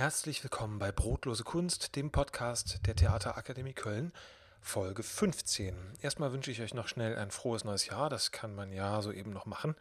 [0.00, 4.14] Herzlich willkommen bei Brotlose Kunst, dem Podcast der Theaterakademie Köln,
[4.62, 5.76] Folge 15.
[6.00, 9.30] Erstmal wünsche ich euch noch schnell ein frohes neues Jahr, das kann man ja soeben
[9.30, 9.76] noch machen.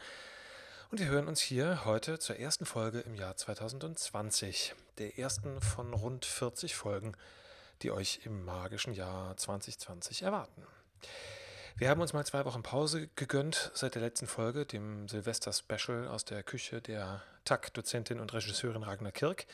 [0.92, 5.94] Und wir hören uns hier heute zur ersten Folge im Jahr 2020, der ersten von
[5.94, 7.14] rund 40 Folgen,
[7.82, 10.68] die euch im magischen Jahr 2020 erwarten.
[11.78, 16.26] Wir haben uns mal zwei Wochen Pause gegönnt seit der letzten Folge, dem Silvester-Special aus
[16.26, 19.46] der Küche der TAC-Dozentin und Regisseurin Ragnar Kirk.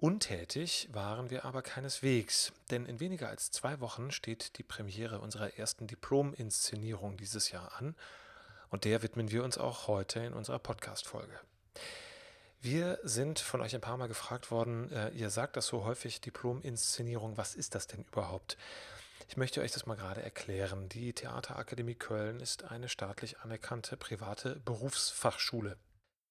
[0.00, 5.58] Untätig waren wir aber keineswegs, denn in weniger als zwei Wochen steht die Premiere unserer
[5.58, 7.94] ersten Diplom-Inszenierung dieses Jahr an
[8.70, 11.38] und der widmen wir uns auch heute in unserer Podcast-Folge.
[12.62, 16.22] Wir sind von euch ein paar Mal gefragt worden, äh, ihr sagt das so häufig,
[16.22, 18.56] Diplom-Inszenierung, was ist das denn überhaupt?
[19.28, 20.88] Ich möchte euch das mal gerade erklären.
[20.88, 25.76] Die Theaterakademie Köln ist eine staatlich anerkannte private Berufsfachschule.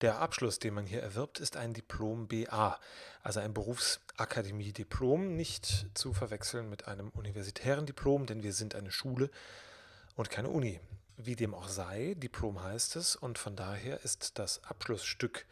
[0.02, 2.80] Der Abschluss, den man hier erwirbt, ist ein Diplom BA,
[3.22, 9.30] also ein Berufsakademie-Diplom, nicht zu verwechseln mit einem universitären Diplom, denn wir sind eine Schule
[10.16, 10.80] und keine Uni.
[11.18, 15.46] Wie dem auch sei, Diplom heißt es und von daher ist das Abschlussstück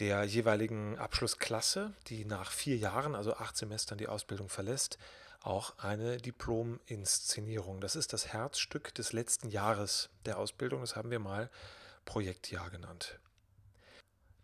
[0.00, 4.98] der jeweiligen Abschlussklasse, die nach vier Jahren, also acht Semestern, die Ausbildung verlässt,
[5.42, 7.80] auch eine Diplom-Inszenierung.
[7.80, 10.80] Das ist das Herzstück des letzten Jahres der Ausbildung.
[10.80, 11.50] Das haben wir mal
[12.04, 13.20] Projektjahr genannt.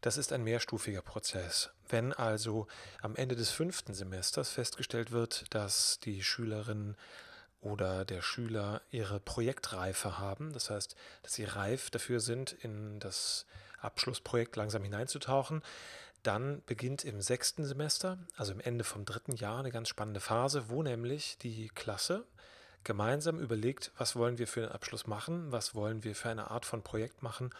[0.07, 1.71] Das ist ein mehrstufiger Prozess.
[1.89, 2.69] Wenn also
[3.03, 6.95] am Ende des fünften Semesters festgestellt wird, dass die Schülerin
[7.61, 13.47] oder der Schüler ihre Projektreife haben, das heißt, dass sie reif dafür sind, in das
[13.81, 15.61] Abschlussprojekt langsam hineinzutauchen,
[16.23, 20.69] dann beginnt im sechsten Semester, also im Ende vom dritten Jahr, eine ganz spannende Phase,
[20.69, 22.25] wo nämlich die Klasse
[22.85, 26.65] gemeinsam überlegt, was wollen wir für den Abschluss machen, was wollen wir für eine Art
[26.65, 27.51] von Projekt machen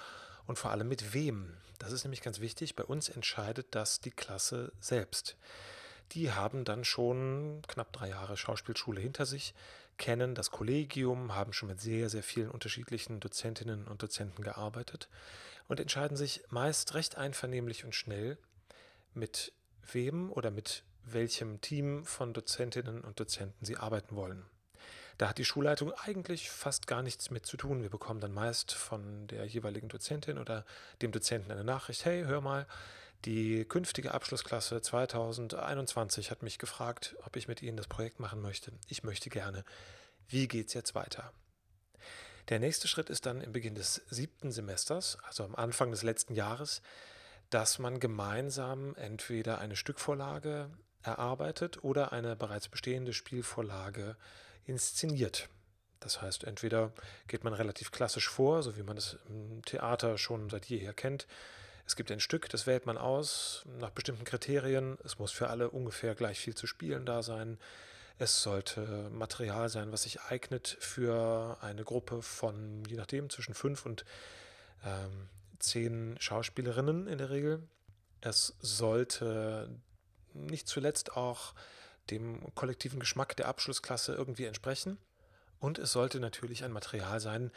[0.47, 1.55] und vor allem mit wem.
[1.79, 2.77] Das ist nämlich ganz wichtig.
[2.77, 5.37] Bei uns entscheidet das die Klasse selbst.
[6.13, 9.55] Die haben dann schon knapp drei Jahre Schauspielschule hinter sich,
[9.99, 15.09] kennen das Kollegium, haben schon mit sehr, sehr vielen unterschiedlichen Dozentinnen und Dozenten gearbeitet
[15.69, 18.39] und entscheiden sich meist recht einvernehmlich und schnell,
[19.15, 19.53] mit
[19.93, 24.45] wem oder mit welchem Team von Dozentinnen und Dozenten sie arbeiten wollen.
[25.19, 27.83] Da hat die Schulleitung eigentlich fast gar nichts mit zu tun.
[27.83, 30.65] Wir bekommen dann meist von der jeweiligen Dozentin oder
[31.01, 32.67] dem Dozenten eine Nachricht, hey, hör mal,
[33.25, 38.73] die künftige Abschlussklasse 2021 hat mich gefragt, ob ich mit ihnen das Projekt machen möchte.
[38.89, 39.65] Ich möchte gerne.
[40.29, 41.33] Wie geht es jetzt weiter?
[42.49, 46.35] Der nächste Schritt ist dann im Beginn des siebten Semesters, also am Anfang des letzten
[46.35, 46.83] Jahres,
[47.51, 50.71] dass man gemeinsam entweder eine Stückvorlage
[51.03, 54.17] erarbeitet oder eine bereits bestehende Spielvorlage
[54.67, 55.49] inszeniert.
[56.01, 56.93] Das heißt, entweder
[57.27, 61.27] geht man relativ klassisch vor, so wie man es im Theater schon seit jeher kennt.
[61.87, 64.99] Es gibt ein Stück, das wählt man aus nach bestimmten Kriterien.
[65.05, 67.59] Es muss für alle ungefähr gleich viel zu spielen da sein.
[68.19, 73.87] Es sollte Material sein, was sich eignet für eine Gruppe von, je nachdem, zwischen fünf
[73.87, 74.05] und
[74.85, 75.29] ähm,
[75.59, 77.63] zehn Schauspielerinnen in der Regel.
[78.21, 79.71] Es sollte
[80.33, 81.55] nicht zuletzt auch
[82.11, 84.99] dem kollektiven Geschmack der Abschlussklasse irgendwie entsprechen.
[85.59, 87.51] Und es sollte natürlich ein Material sein,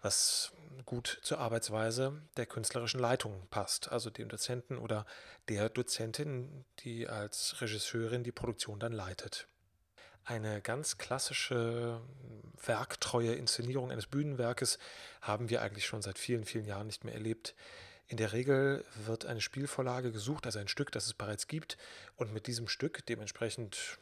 [0.00, 0.52] was
[0.86, 5.06] gut zur Arbeitsweise der künstlerischen Leitung passt, also dem Dozenten oder
[5.48, 9.48] der Dozentin, die als Regisseurin die Produktion dann leitet.
[10.24, 12.00] Eine ganz klassische
[12.64, 14.78] werktreue Inszenierung eines Bühnenwerkes
[15.20, 17.54] haben wir eigentlich schon seit vielen, vielen Jahren nicht mehr erlebt.
[18.12, 21.78] In der Regel wird eine Spielvorlage gesucht, also ein Stück, das es bereits gibt,
[22.16, 23.98] und mit diesem Stück dementsprechend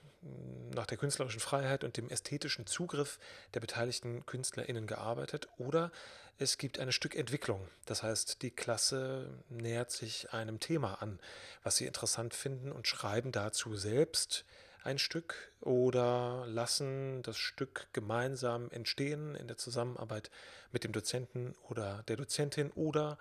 [0.75, 3.21] nach der künstlerischen Freiheit und dem ästhetischen Zugriff
[3.55, 5.93] der beteiligten KünstlerInnen gearbeitet oder
[6.39, 7.69] es gibt eine Stückentwicklung.
[7.87, 11.21] Das heißt, die Klasse nähert sich einem Thema an,
[11.63, 14.45] was sie interessant finden und schreiben dazu selbst
[14.83, 20.33] ein Stück oder lassen das Stück gemeinsam entstehen in der Zusammenarbeit
[20.73, 23.17] mit dem Dozenten oder der Dozentin oder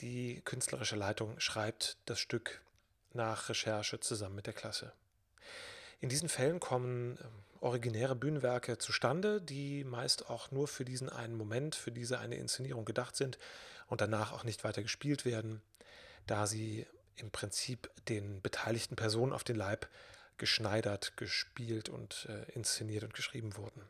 [0.00, 2.62] die künstlerische Leitung schreibt das Stück
[3.12, 4.92] nach Recherche zusammen mit der Klasse.
[6.00, 7.28] In diesen Fällen kommen ähm,
[7.60, 12.84] originäre Bühnenwerke zustande, die meist auch nur für diesen einen Moment, für diese eine Inszenierung
[12.84, 13.38] gedacht sind
[13.86, 15.62] und danach auch nicht weiter gespielt werden,
[16.26, 19.88] da sie im Prinzip den beteiligten Personen auf den Leib
[20.36, 23.82] geschneidert, gespielt und äh, inszeniert und geschrieben wurden.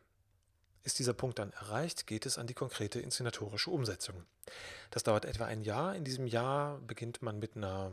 [0.83, 4.25] Ist dieser Punkt dann erreicht, geht es an die konkrete inszenatorische Umsetzung.
[4.91, 5.95] Das dauert etwa ein Jahr.
[5.95, 7.91] In diesem Jahr beginnt man mit einer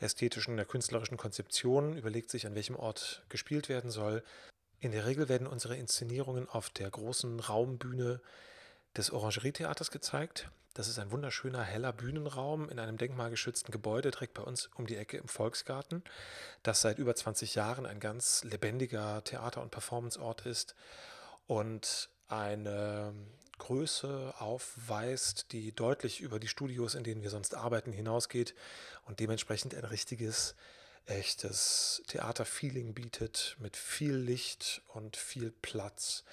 [0.00, 4.22] ästhetischen, einer künstlerischen Konzeption, überlegt sich, an welchem Ort gespielt werden soll.
[4.80, 8.20] In der Regel werden unsere Inszenierungen auf der großen Raumbühne
[8.96, 10.50] des Orangerietheaters gezeigt.
[10.74, 14.96] Das ist ein wunderschöner, heller Bühnenraum in einem denkmalgeschützten Gebäude direkt bei uns um die
[14.96, 16.02] Ecke im Volksgarten,
[16.64, 20.74] das seit über 20 Jahren ein ganz lebendiger Theater- und Performanceort ist
[21.46, 23.14] und eine
[23.58, 28.54] Größe aufweist, die deutlich über die Studios, in denen wir sonst arbeiten, hinausgeht
[29.06, 30.54] und dementsprechend ein richtiges,
[31.06, 36.24] echtes Theaterfeeling bietet mit viel Licht und viel Platz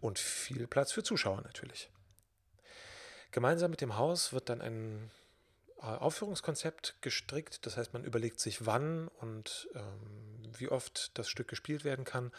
[0.00, 1.90] und viel Platz für Zuschauer natürlich.
[3.30, 5.10] Gemeinsam mit dem Haus wird dann ein
[5.78, 7.66] äh, Aufführungskonzept gestrickt.
[7.66, 12.32] Das heißt, man überlegt sich, wann und ähm, wie oft das Stück gespielt werden kann.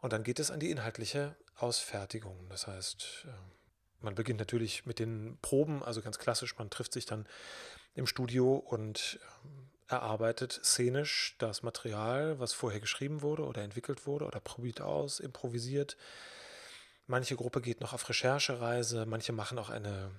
[0.00, 2.48] Und dann geht es an die inhaltliche Ausfertigung.
[2.48, 3.30] Das heißt, äh,
[4.00, 7.26] man beginnt natürlich mit den Proben, also ganz klassisch, man trifft sich dann
[7.94, 14.24] im Studio und ähm, erarbeitet szenisch das Material, was vorher geschrieben wurde oder entwickelt wurde
[14.24, 15.96] oder probiert aus, improvisiert,
[17.06, 20.10] Manche Gruppe geht noch auf Recherchereise, manche machen auch eine,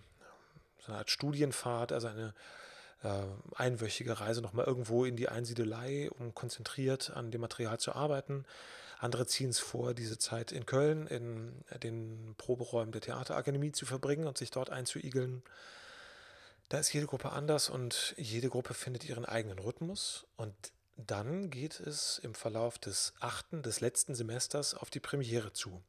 [0.79, 2.33] so eine Art Studienfahrt, also eine
[3.03, 3.23] äh,
[3.55, 8.45] einwöchige Reise nochmal irgendwo in die Einsiedelei, um konzentriert an dem Material zu arbeiten.
[9.03, 14.27] Andere ziehen es vor, diese Zeit in Köln in den Proberäumen der Theaterakademie zu verbringen
[14.27, 15.43] und sich dort einzuigeln.
[16.69, 20.25] Da ist jede Gruppe anders und jede Gruppe findet ihren eigenen Rhythmus.
[20.37, 20.55] Und
[20.95, 25.83] dann geht es im Verlauf des achten, des letzten Semesters auf die Premiere zu.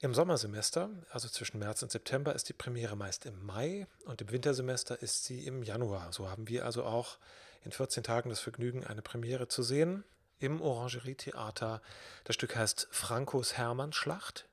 [0.00, 4.32] Im Sommersemester, also zwischen März und September, ist die Premiere meist im Mai und im
[4.32, 6.12] Wintersemester ist sie im Januar.
[6.12, 7.18] So haben wir also auch
[7.62, 10.02] in 14 Tagen das Vergnügen, eine Premiere zu sehen
[10.40, 11.80] im Orangerie-Theater.
[12.24, 14.48] Das Stück heißt Frankos Hermann-Schlacht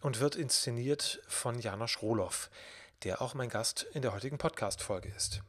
[0.00, 2.50] und wird inszeniert von Janosch Rohloff,
[3.04, 5.42] der auch mein Gast in der heutigen Podcast-Folge ist.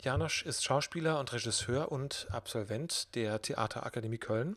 [0.00, 4.56] Janosch ist Schauspieler und Regisseur und Absolvent der Theaterakademie Köln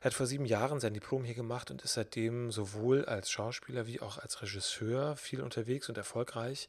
[0.00, 3.86] er hat vor sieben Jahren sein Diplom hier gemacht und ist seitdem sowohl als Schauspieler
[3.86, 6.68] wie auch als Regisseur viel unterwegs und erfolgreich.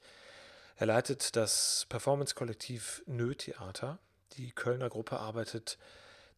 [0.76, 4.00] Er leitet das Performance-Kollektiv Nö Theater.
[4.38, 5.78] Die Kölner Gruppe arbeitet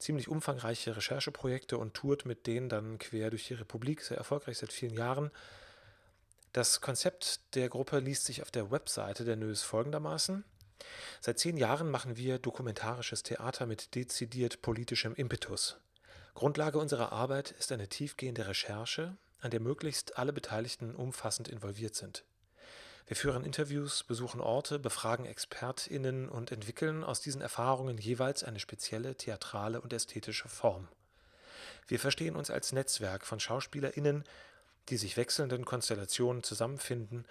[0.02, 4.74] ziemlich umfangreiche Rechercheprojekte und tourt mit denen dann quer durch die Republik, sehr erfolgreich seit
[4.74, 5.32] vielen Jahren.
[6.54, 10.44] Das Konzept der Gruppe liest sich auf der Webseite der Nös folgendermaßen.
[11.22, 15.78] Seit zehn Jahren machen wir dokumentarisches Theater mit dezidiert politischem Impetus.
[16.34, 22.24] Grundlage unserer Arbeit ist eine tiefgehende Recherche, an der möglichst alle Beteiligten umfassend involviert sind.
[23.08, 29.16] Wir führen Interviews, besuchen Orte, befragen ExpertInnen und entwickeln aus diesen Erfahrungen jeweils eine spezielle
[29.16, 30.88] theatrale und ästhetische Form.
[31.88, 34.24] Wir verstehen uns als Netzwerk von SchauspielerInnen,
[34.90, 37.26] die sich wechselnden Konstellationen zusammenfinden.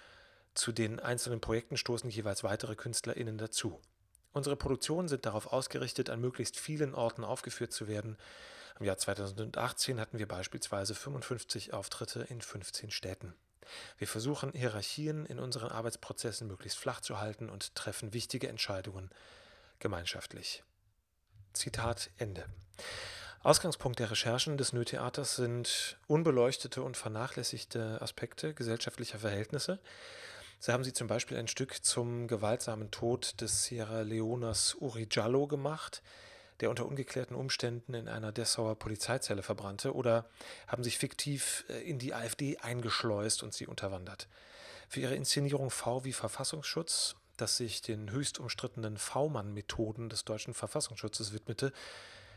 [0.55, 3.81] Zu den einzelnen Projekten stoßen jeweils weitere KünstlerInnen dazu.
[4.33, 8.17] Unsere Produktionen sind darauf ausgerichtet, an möglichst vielen Orten aufgeführt zu werden,
[8.81, 13.35] im Jahr 2018 hatten wir beispielsweise 55 Auftritte in 15 Städten.
[13.99, 19.11] Wir versuchen Hierarchien in unseren Arbeitsprozessen möglichst flach zu halten und treffen wichtige Entscheidungen
[19.79, 20.63] gemeinschaftlich.
[21.53, 22.47] Zitat Ende.
[23.43, 29.79] Ausgangspunkt der Recherchen des Nö-Theaters sind unbeleuchtete und vernachlässigte Aspekte gesellschaftlicher Verhältnisse.
[30.59, 35.47] So haben sie zum Beispiel ein Stück zum gewaltsamen Tod des Sierra Leoners Uri Jallo
[35.47, 36.03] gemacht,
[36.61, 40.27] der unter ungeklärten Umständen in einer Dessauer Polizeizelle verbrannte, oder
[40.67, 44.29] haben sich fiktiv äh, in die AfD eingeschleust und sie unterwandert.
[44.89, 51.33] Für ihre Inszenierung V wie Verfassungsschutz, das sich den höchst umstrittenen V-Mann-Methoden des deutschen Verfassungsschutzes
[51.33, 51.73] widmete,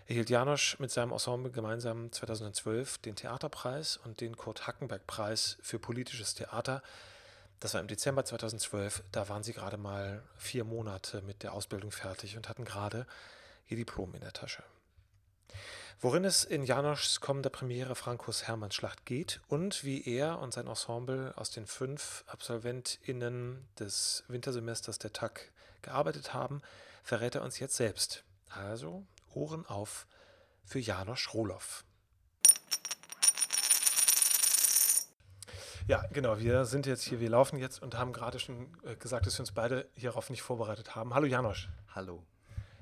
[0.06, 6.82] erhielt Janosch mit seinem Ensemble gemeinsam 2012 den Theaterpreis und den Kurt-Hackenberg-Preis für politisches Theater.
[7.60, 11.92] Das war im Dezember 2012, da waren sie gerade mal vier Monate mit der Ausbildung
[11.92, 13.08] fertig und hatten gerade
[13.74, 14.64] ihr Diplom in der Tasche.
[16.00, 21.34] Worin es in Janoschs kommender Premiere Frankos Hermannsschlacht geht und wie er und sein Ensemble
[21.38, 25.52] aus den fünf AbsolventInnen des Wintersemesters der TAG
[25.82, 26.62] gearbeitet haben,
[27.04, 28.24] verrät er uns jetzt selbst.
[28.50, 30.06] Also Ohren auf
[30.66, 31.84] für Janosch Rohloff.
[35.88, 36.40] Ja, genau.
[36.40, 39.42] Wir sind jetzt hier, wir laufen jetzt und haben gerade schon äh, gesagt, dass wir
[39.42, 41.14] uns beide hierauf nicht vorbereitet haben.
[41.14, 41.70] Hallo Janosch.
[41.94, 42.24] Hallo.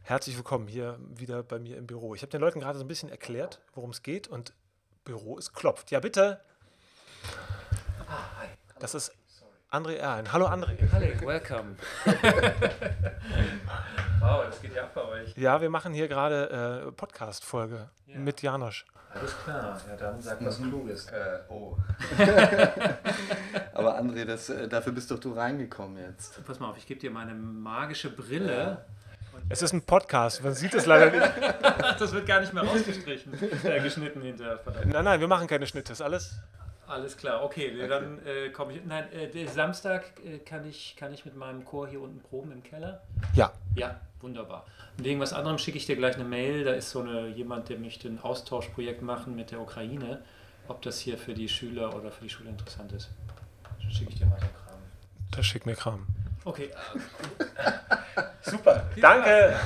[0.04, 2.16] Herzlich willkommen hier wieder bei mir im Büro.
[2.16, 4.52] Ich habe den Leuten gerade so ein bisschen erklärt, worum es geht und
[5.06, 5.92] Büro ist klopft.
[5.92, 6.42] Ja, bitte.
[8.80, 9.14] Das ist
[9.70, 10.34] André Erlen.
[10.34, 10.76] Hallo André.
[10.92, 11.76] Hallo, welcome.
[14.20, 15.38] wow, das geht ja ab bei euch.
[15.38, 18.18] Ja, wir machen hier gerade äh, Podcast-Folge ja.
[18.18, 18.86] mit Janosch.
[19.14, 20.70] Alles klar, ja dann sag was mhm.
[20.70, 21.06] Kluges.
[21.08, 21.78] Äh, oh.
[23.74, 26.44] Aber André, das, äh, dafür bist doch du reingekommen jetzt.
[26.46, 28.58] Pass mal auf, ich gebe dir meine magische Brille.
[28.58, 28.86] Ja
[29.50, 31.52] es ist ein Podcast, man sieht es leider nicht.
[32.00, 33.34] das wird gar nicht mehr rausgestrichen,
[33.64, 34.60] äh, geschnitten hinterher.
[34.86, 36.40] Nein, nein, wir machen keine Schnitte, ist alles.
[36.88, 37.88] Alles klar, okay, okay.
[37.88, 38.84] dann äh, komme ich.
[38.84, 42.64] Nein, äh, Samstag äh, kann, ich, kann ich mit meinem Chor hier unten proben im
[42.64, 43.02] Keller.
[43.34, 43.54] Ja.
[43.76, 44.66] Ja, wunderbar.
[44.98, 46.66] Und wegen was anderem schicke ich dir gleich eine Mail.
[46.66, 50.22] Da ist so eine, jemand, der möchte ein Austauschprojekt machen mit der Ukraine.
[50.68, 53.10] Ob das hier für die Schüler oder für die Schule interessant ist.
[53.82, 54.80] Dann schicke ich dir mal den Kram.
[55.32, 56.08] Da schick mir Kram.
[56.44, 56.72] Okay.
[58.42, 58.90] Super.
[59.00, 59.60] Danke.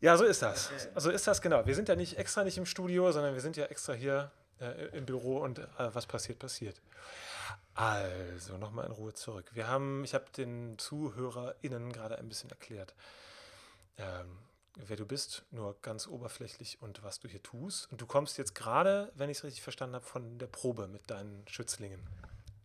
[0.00, 0.70] Ja, so ist das.
[0.94, 1.66] So ist das genau.
[1.66, 4.96] Wir sind ja nicht extra nicht im Studio, sondern wir sind ja extra hier äh,
[4.96, 6.80] im Büro und äh, was passiert, passiert.
[7.74, 9.50] Also, nochmal in Ruhe zurück.
[9.52, 12.94] Wir haben, ich habe den ZuhörerInnen gerade ein bisschen erklärt,
[13.98, 14.38] ähm,
[14.76, 17.90] wer du bist, nur ganz oberflächlich und was du hier tust.
[17.92, 21.10] Und du kommst jetzt gerade, wenn ich es richtig verstanden habe, von der Probe mit
[21.10, 22.00] deinen Schützlingen.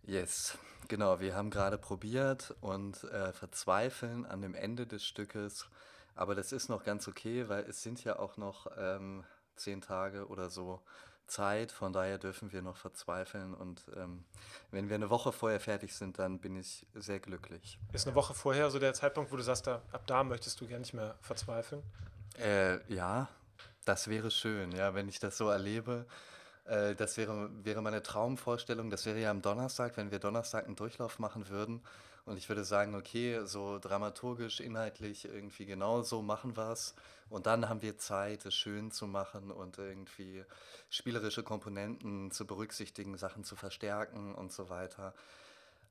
[0.04, 0.58] Yes,
[0.92, 1.22] genau.
[1.22, 5.70] Wir haben gerade probiert und äh, verzweifeln an dem Ende des Stückes.
[6.16, 9.24] Aber das ist noch ganz okay, weil es sind ja auch noch ähm,
[9.56, 10.82] zehn Tage oder so
[11.28, 11.72] Zeit.
[11.72, 13.54] Von daher dürfen wir noch verzweifeln.
[13.54, 14.26] Und ähm,
[14.72, 17.80] wenn wir eine Woche vorher fertig sind, dann bin ich sehr glücklich.
[17.94, 20.68] Ist eine Woche vorher so der Zeitpunkt, wo du sagst, da, ab da möchtest du
[20.68, 21.84] gar nicht mehr verzweifeln?
[22.38, 23.30] Äh, ja,
[23.86, 26.06] das wäre schön, ja, wenn ich das so erlebe.
[26.66, 28.90] Äh, das wäre, wäre meine Traumvorstellung.
[28.90, 31.82] Das wäre ja am Donnerstag, wenn wir Donnerstag einen Durchlauf machen würden.
[32.26, 36.94] Und ich würde sagen, okay, so dramaturgisch, inhaltlich irgendwie genau so machen wir es.
[37.30, 40.44] Und dann haben wir Zeit, es schön zu machen und irgendwie
[40.90, 45.14] spielerische Komponenten zu berücksichtigen, Sachen zu verstärken und so weiter.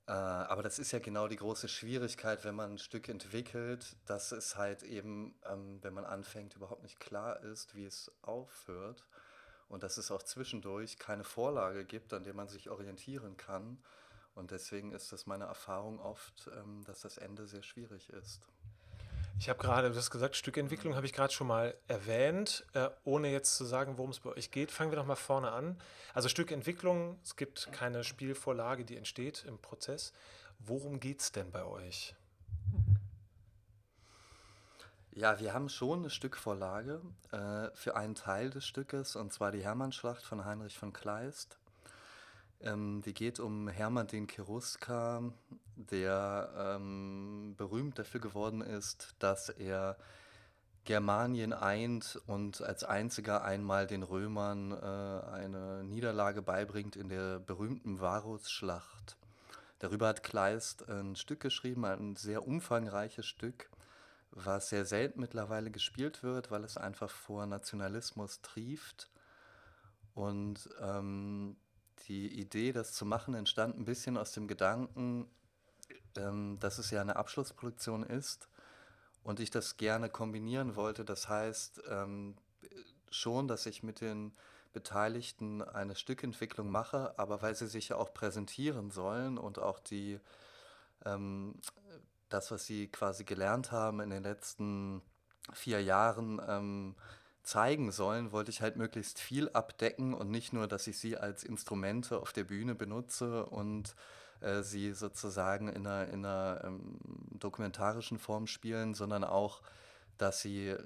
[0.07, 4.33] Äh, aber das ist ja genau die große Schwierigkeit, wenn man ein Stück entwickelt, dass
[4.33, 9.05] es halt eben, ähm, wenn man anfängt, überhaupt nicht klar ist, wie es aufhört.
[9.71, 13.79] Und dass es auch zwischendurch keine Vorlage gibt, an der man sich orientieren kann.
[14.35, 18.43] Und deswegen ist das meine Erfahrung oft, ähm, dass das Ende sehr schwierig ist.
[19.39, 23.31] Ich habe gerade, du hast gesagt, Stückentwicklung habe ich gerade schon mal erwähnt, äh, ohne
[23.33, 24.71] jetzt zu sagen, worum es bei euch geht.
[24.71, 25.81] Fangen wir doch mal vorne an.
[26.13, 30.13] Also Stückentwicklung, es gibt keine Spielvorlage, die entsteht im Prozess.
[30.59, 32.15] Worum geht es denn bei euch?
[35.13, 37.01] Ja, wir haben schon eine Stückvorlage
[37.33, 41.59] äh, für einen Teil des Stückes, und zwar die Hermannschlacht von Heinrich von Kleist.
[42.61, 45.33] Ähm, die geht um Hermann den Cherusker,
[45.75, 49.97] der ähm, berühmt dafür geworden ist, dass er
[50.85, 58.01] Germanien eint und als einziger einmal den Römern äh, eine Niederlage beibringt in der berühmten
[58.01, 59.17] Varusschlacht.
[59.81, 63.71] Darüber hat Kleist ein Stück geschrieben, ein sehr umfangreiches Stück,
[64.33, 69.11] was sehr selten mittlerweile gespielt wird, weil es einfach vor Nationalismus trieft.
[70.15, 71.57] Und ähm,
[72.09, 75.29] die Idee, das zu machen, entstand ein bisschen aus dem Gedanken,
[76.17, 78.49] ähm, dass es ja eine Abschlussproduktion ist
[79.23, 81.05] und ich das gerne kombinieren wollte.
[81.05, 82.37] Das heißt ähm,
[83.11, 84.33] schon, dass ich mit den
[84.73, 90.21] Beteiligten eine Stückentwicklung mache, aber weil sie sich ja auch präsentieren sollen und auch die,
[91.05, 91.55] ähm,
[92.31, 95.03] das, was sie quasi gelernt haben in den letzten
[95.53, 96.95] vier Jahren, ähm,
[97.43, 101.43] zeigen sollen, wollte ich halt möglichst viel abdecken und nicht nur, dass ich sie als
[101.43, 103.95] Instrumente auf der Bühne benutze und
[104.41, 106.99] äh, sie sozusagen in einer, in einer ähm,
[107.33, 109.63] dokumentarischen Form spielen, sondern auch,
[110.19, 110.77] dass sie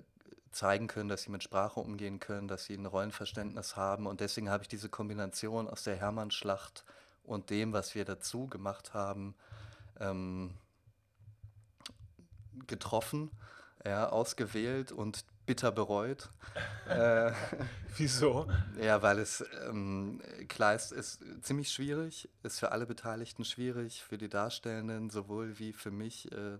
[0.52, 4.06] zeigen können, dass sie mit Sprache umgehen können, dass sie ein Rollenverständnis haben.
[4.06, 6.84] Und deswegen habe ich diese Kombination aus der Hermannschlacht
[7.24, 9.34] und dem, was wir dazu gemacht haben,
[9.98, 10.54] ähm,
[12.66, 13.30] getroffen,
[13.84, 16.30] ja, ausgewählt und bitter bereut.
[16.88, 17.32] äh,
[17.96, 18.46] Wieso?
[18.80, 24.28] Ja, weil es, ähm, Kleist ist ziemlich schwierig, ist für alle Beteiligten schwierig, für die
[24.28, 26.32] Darstellenden sowohl wie für mich.
[26.32, 26.58] Äh,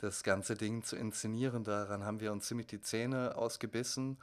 [0.00, 4.16] das ganze Ding zu inszenieren, daran haben wir uns ziemlich die Zähne ausgebissen,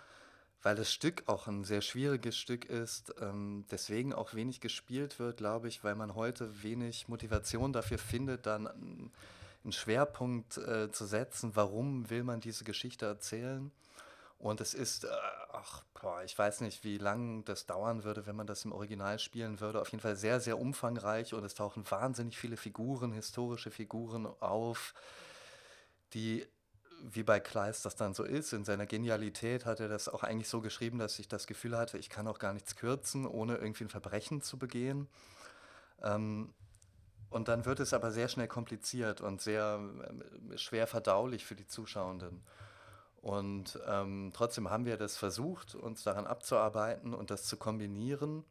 [0.61, 5.37] weil das Stück auch ein sehr schwieriges Stück ist, ähm, deswegen auch wenig gespielt wird,
[5.37, 9.11] glaube ich, weil man heute wenig Motivation dafür findet, dann
[9.65, 13.71] einen Schwerpunkt äh, zu setzen, warum will man diese Geschichte erzählen.
[14.37, 15.09] Und es ist, äh,
[15.53, 19.17] ach, boah, ich weiß nicht, wie lange das dauern würde, wenn man das im Original
[19.19, 19.81] spielen würde.
[19.81, 24.93] Auf jeden Fall sehr, sehr umfangreich und es tauchen wahnsinnig viele Figuren, historische Figuren auf,
[26.13, 26.45] die,
[27.01, 30.49] wie bei Kleist das dann so ist, in seiner Genialität hat er das auch eigentlich
[30.49, 33.85] so geschrieben, dass ich das Gefühl hatte, ich kann auch gar nichts kürzen, ohne irgendwie
[33.85, 35.07] ein Verbrechen zu begehen.
[36.03, 36.53] Ähm,
[37.29, 39.79] und dann wird es aber sehr schnell kompliziert und sehr
[40.51, 42.43] äh, schwer verdaulich für die Zuschauenden.
[43.21, 48.45] Und ähm, trotzdem haben wir das versucht, uns daran abzuarbeiten und das zu kombinieren.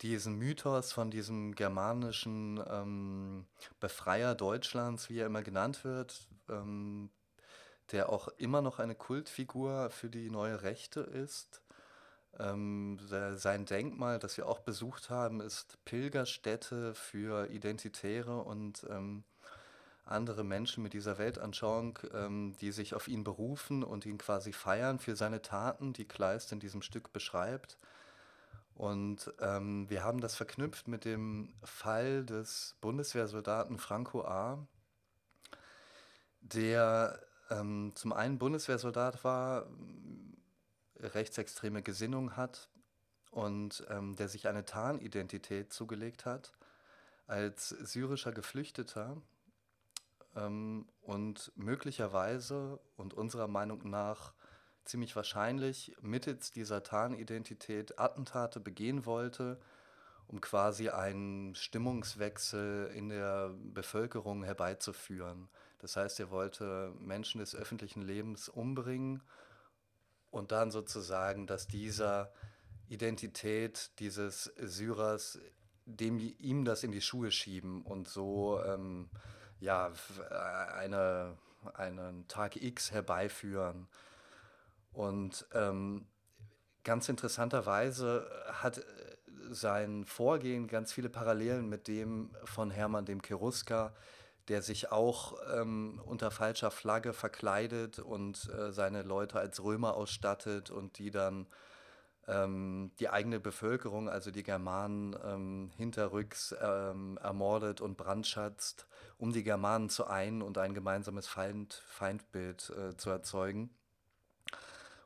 [0.00, 3.46] Diesen Mythos von diesem germanischen ähm,
[3.78, 7.10] Befreier Deutschlands, wie er immer genannt wird, ähm,
[7.92, 11.61] der auch immer noch eine Kultfigur für die neue Rechte ist,
[12.38, 12.98] Ähm,
[13.36, 19.24] sein Denkmal, das wir auch besucht haben, ist Pilgerstätte für Identitäre und ähm,
[20.04, 24.98] andere Menschen mit dieser Weltanschauung, ähm, die sich auf ihn berufen und ihn quasi feiern
[24.98, 27.78] für seine Taten, die Kleist in diesem Stück beschreibt.
[28.74, 34.66] Und ähm, wir haben das verknüpft mit dem Fall des Bundeswehrsoldaten Franco A.,
[36.40, 37.20] der
[37.50, 39.66] ähm, zum einen Bundeswehrsoldat war,
[41.02, 42.68] rechtsextreme Gesinnung hat
[43.30, 46.52] und ähm, der sich eine Tarnidentität zugelegt hat
[47.26, 49.16] als syrischer Geflüchteter
[50.36, 54.34] ähm, und möglicherweise und unserer Meinung nach
[54.84, 59.60] ziemlich wahrscheinlich mittels dieser Tarnidentität Attentate begehen wollte,
[60.26, 65.48] um quasi einen Stimmungswechsel in der Bevölkerung herbeizuführen.
[65.78, 69.22] Das heißt, er wollte Menschen des öffentlichen Lebens umbringen
[70.32, 72.32] und dann sozusagen, dass dieser
[72.88, 75.38] Identität dieses Syrers,
[75.86, 79.08] dem ihm das in die Schuhe schieben und so ähm,
[79.60, 79.92] ja,
[80.76, 81.36] eine,
[81.74, 83.86] einen Tag X herbeiführen.
[84.92, 86.06] Und ähm,
[86.82, 88.82] ganz interessanterweise hat äh,
[89.50, 93.94] sein Vorgehen ganz viele Parallelen mit dem von Hermann dem Cherusker,
[94.48, 100.70] der sich auch ähm, unter falscher Flagge verkleidet und äh, seine Leute als Römer ausstattet
[100.70, 101.46] und die dann
[102.28, 108.86] ähm, die eigene Bevölkerung, also die Germanen, ähm, hinterrücks ähm, ermordet und brandschatzt,
[109.18, 113.70] um die Germanen zu ein und ein gemeinsames Feind, Feindbild äh, zu erzeugen.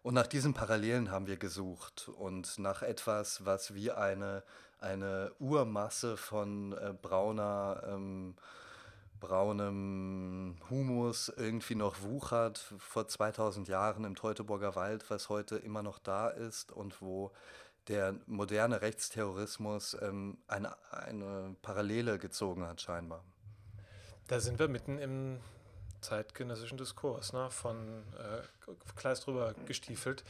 [0.03, 4.45] Und nach diesen Parallelen haben wir gesucht und nach etwas, was wie eine,
[4.79, 8.37] eine Urmasse von äh, brauner, ähm,
[9.27, 15.99] braunem Humus irgendwie noch wuchert vor 2000 Jahren im Teutoburger Wald, was heute immer noch
[15.99, 17.33] da ist und wo
[17.89, 23.25] der moderne Rechtsterrorismus ähm, eine, eine Parallele gezogen hat scheinbar.
[24.29, 25.41] Da sind wir mitten im
[26.01, 30.23] zeitgenössischen Diskurs, ne, von äh, Kleist drüber gestiefelt.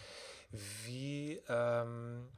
[0.85, 2.28] Wie, ähm,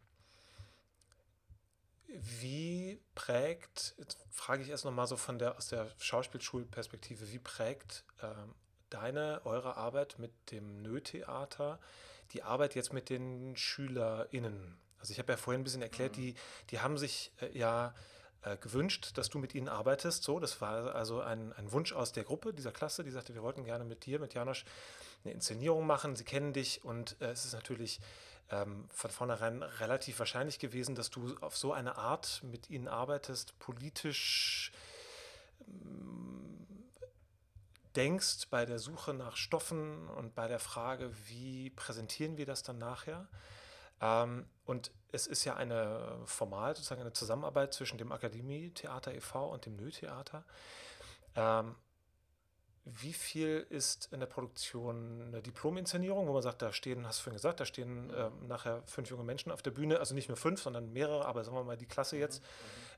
[2.08, 8.04] wie prägt, jetzt frage ich erst nochmal so von der, aus der Schauspielschulperspektive, wie prägt
[8.22, 8.54] ähm,
[8.90, 11.78] deine, eure Arbeit mit dem Nö-Theater
[12.32, 14.78] die Arbeit jetzt mit den SchülerInnen?
[14.98, 16.22] Also ich habe ja vorhin ein bisschen erklärt, mhm.
[16.22, 16.34] die,
[16.70, 17.94] die haben sich äh, ja
[18.42, 20.22] äh, gewünscht, dass du mit ihnen arbeitest.
[20.22, 23.42] So, das war also ein, ein Wunsch aus der Gruppe, dieser Klasse, die sagte, wir
[23.42, 24.64] wollten gerne mit dir, mit Janosch,
[25.24, 26.16] eine Inszenierung machen.
[26.16, 28.00] Sie kennen dich und äh, es ist natürlich
[28.50, 33.58] ähm, von vornherein relativ wahrscheinlich gewesen, dass du auf so eine Art mit ihnen arbeitest,
[33.58, 34.72] politisch
[35.66, 36.88] ähm,
[37.96, 42.78] denkst bei der Suche nach Stoffen und bei der Frage, wie präsentieren wir das dann
[42.78, 43.28] nachher.
[44.00, 49.52] Ähm, und es ist ja eine formal sozusagen eine Zusammenarbeit zwischen dem Akademie-Theater e.V.
[49.52, 50.44] und dem Nö-Theater.
[51.34, 51.74] Ähm,
[52.94, 57.24] wie viel ist in der Produktion eine Diplom-Inszenierung, wo man sagt, da stehen, hast du
[57.24, 60.36] vorhin gesagt, da stehen äh, nachher fünf junge Menschen auf der Bühne, also nicht nur
[60.36, 62.46] fünf, sondern mehrere, aber sagen wir mal die Klasse mhm, jetzt, mhm.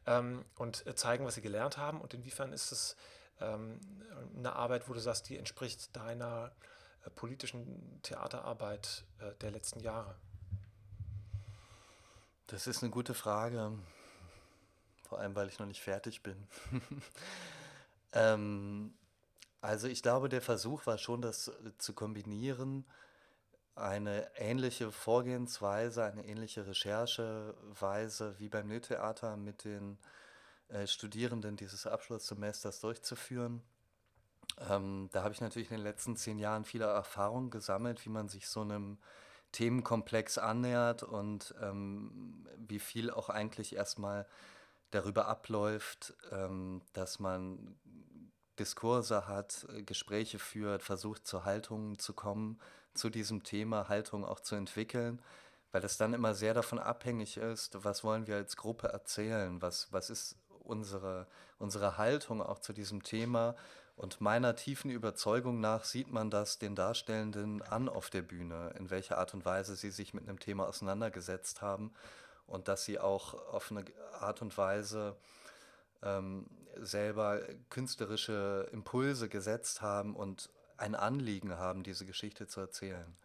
[0.06, 2.00] ähm, und äh, zeigen, was sie gelernt haben.
[2.00, 2.96] Und inwiefern ist es
[3.40, 3.80] ähm,
[4.36, 6.52] eine Arbeit, wo du sagst, die entspricht deiner
[7.04, 10.14] äh, politischen Theaterarbeit äh, der letzten Jahre?
[12.46, 13.72] Das ist eine gute Frage.
[15.08, 16.46] Vor allem, weil ich noch nicht fertig bin.
[18.12, 18.94] ähm,
[19.60, 22.86] also ich glaube, der Versuch war schon, das zu kombinieren.
[23.74, 29.98] Eine ähnliche Vorgehensweise, eine ähnliche Rechercheweise wie beim Nö-Theater mit den
[30.68, 33.62] äh, Studierenden dieses Abschlusssemesters durchzuführen.
[34.68, 38.28] Ähm, da habe ich natürlich in den letzten zehn Jahren viele Erfahrungen gesammelt, wie man
[38.28, 38.98] sich so einem
[39.52, 44.26] Themenkomplex annähert und ähm, wie viel auch eigentlich erstmal
[44.90, 47.76] darüber abläuft, ähm, dass man
[48.60, 52.60] Diskurse hat, äh, Gespräche führt, versucht zu Haltungen zu kommen,
[52.94, 55.22] zu diesem Thema Haltung auch zu entwickeln,
[55.72, 59.88] weil es dann immer sehr davon abhängig ist, was wollen wir als Gruppe erzählen, was,
[59.92, 61.26] was ist unsere,
[61.58, 63.56] unsere Haltung auch zu diesem Thema.
[63.96, 68.90] Und meiner tiefen Überzeugung nach sieht man das den Darstellenden an auf der Bühne, in
[68.90, 71.92] welcher Art und Weise sie sich mit einem Thema auseinandergesetzt haben
[72.46, 73.84] und dass sie auch auf eine
[74.20, 75.16] Art und Weise
[76.02, 76.46] ähm,
[76.76, 83.16] selber künstlerische Impulse gesetzt haben und ein Anliegen haben, diese Geschichte zu erzählen.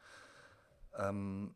[0.98, 1.56] Ähm,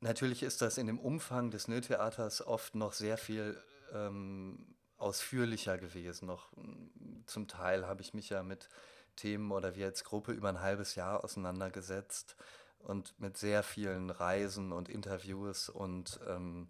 [0.00, 3.60] natürlich ist das in dem Umfang des Nötheaters oft noch sehr viel
[3.92, 6.26] ähm, ausführlicher gewesen.
[6.26, 8.68] Noch hm, zum Teil habe ich mich ja mit
[9.16, 12.36] Themen oder wir als Gruppe über ein halbes Jahr auseinandergesetzt
[12.78, 16.68] und mit sehr vielen Reisen und Interviews und ähm,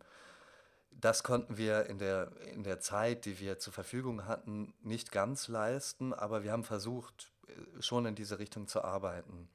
[1.01, 5.49] das konnten wir in der, in der Zeit, die wir zur Verfügung hatten, nicht ganz
[5.49, 9.49] leisten, aber wir haben versucht, äh, schon in diese Richtung zu arbeiten.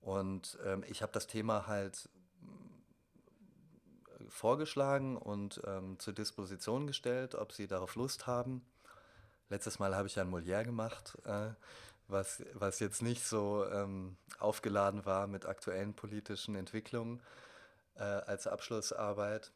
[0.00, 2.08] Und ähm, ich habe das Thema halt
[4.08, 8.64] äh, vorgeschlagen und ähm, zur Disposition gestellt, ob sie darauf Lust haben.
[9.48, 11.50] Letztes Mal habe ich ja ein Molière gemacht, äh,
[12.08, 17.20] was, was jetzt nicht so ähm, aufgeladen war mit aktuellen politischen Entwicklungen
[17.96, 19.52] äh, als Abschlussarbeit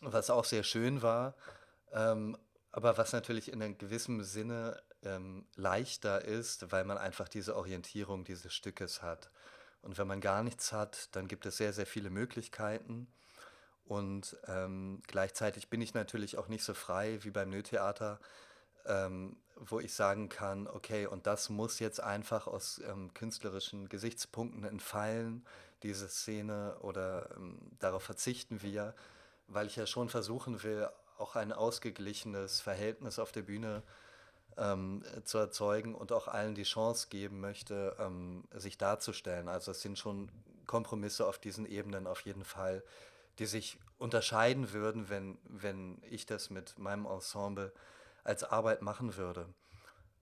[0.00, 1.34] was auch sehr schön war,
[1.92, 2.36] ähm,
[2.72, 8.24] aber was natürlich in einem gewissen Sinne ähm, leichter ist, weil man einfach diese Orientierung
[8.24, 9.30] dieses Stückes hat.
[9.82, 13.06] Und wenn man gar nichts hat, dann gibt es sehr, sehr viele Möglichkeiten.
[13.84, 18.18] Und ähm, gleichzeitig bin ich natürlich auch nicht so frei wie beim Nö-Theater,
[18.84, 24.64] ähm, wo ich sagen kann, okay, und das muss jetzt einfach aus ähm, künstlerischen Gesichtspunkten
[24.64, 25.46] entfallen,
[25.82, 28.94] diese Szene, oder ähm, darauf verzichten wir
[29.48, 33.82] weil ich ja schon versuchen will, auch ein ausgeglichenes Verhältnis auf der Bühne
[34.56, 39.48] ähm, zu erzeugen und auch allen die Chance geben möchte, ähm, sich darzustellen.
[39.48, 40.30] Also es sind schon
[40.66, 42.82] Kompromisse auf diesen Ebenen auf jeden Fall,
[43.38, 47.72] die sich unterscheiden würden, wenn, wenn ich das mit meinem Ensemble
[48.24, 49.46] als Arbeit machen würde.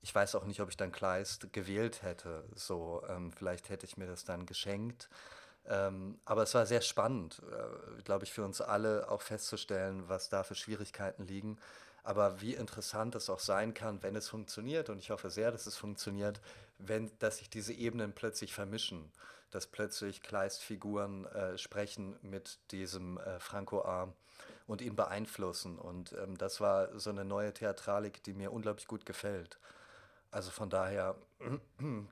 [0.03, 2.45] Ich weiß auch nicht, ob ich dann Kleist gewählt hätte.
[2.55, 5.09] So, ähm, vielleicht hätte ich mir das dann geschenkt.
[5.67, 10.29] Ähm, aber es war sehr spannend, äh, glaube ich, für uns alle auch festzustellen, was
[10.29, 11.59] da für Schwierigkeiten liegen.
[12.03, 14.91] Aber wie interessant es auch sein kann, wenn es funktioniert.
[14.91, 16.41] Und ich hoffe sehr, dass es funktioniert,
[16.79, 19.11] wenn, dass sich diese Ebenen plötzlich vermischen.
[19.51, 24.13] Dass plötzlich Kleistfiguren äh, sprechen mit diesem äh, Franco-A
[24.67, 25.79] und ihn beeinflussen.
[25.79, 29.59] Und ähm, das war so eine neue Theatralik, die mir unglaublich gut gefällt.
[30.31, 31.15] Also von daher,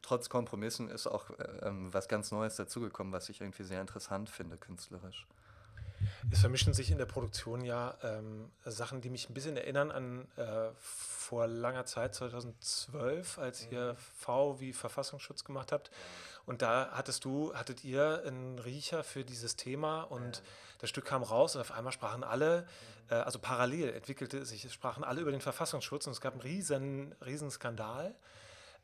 [0.02, 4.28] trotz Kompromissen ist auch äh, ähm, was ganz Neues dazugekommen, was ich irgendwie sehr interessant
[4.28, 5.26] finde, künstlerisch.
[6.30, 10.26] Es vermischen sich in der Produktion ja ähm, Sachen, die mich ein bisschen erinnern an
[10.36, 13.72] äh, vor langer Zeit, 2012, als mhm.
[13.72, 15.90] ihr V wie Verfassungsschutz gemacht habt.
[16.44, 20.42] Und da hattest du, hattet ihr einen Riecher für dieses Thema und ja.
[20.80, 22.66] das Stück kam raus und auf einmal sprachen alle, mhm.
[23.10, 26.42] äh, also parallel entwickelte sich, es sprachen alle über den Verfassungsschutz und es gab einen
[26.42, 28.14] riesen, riesen Skandal.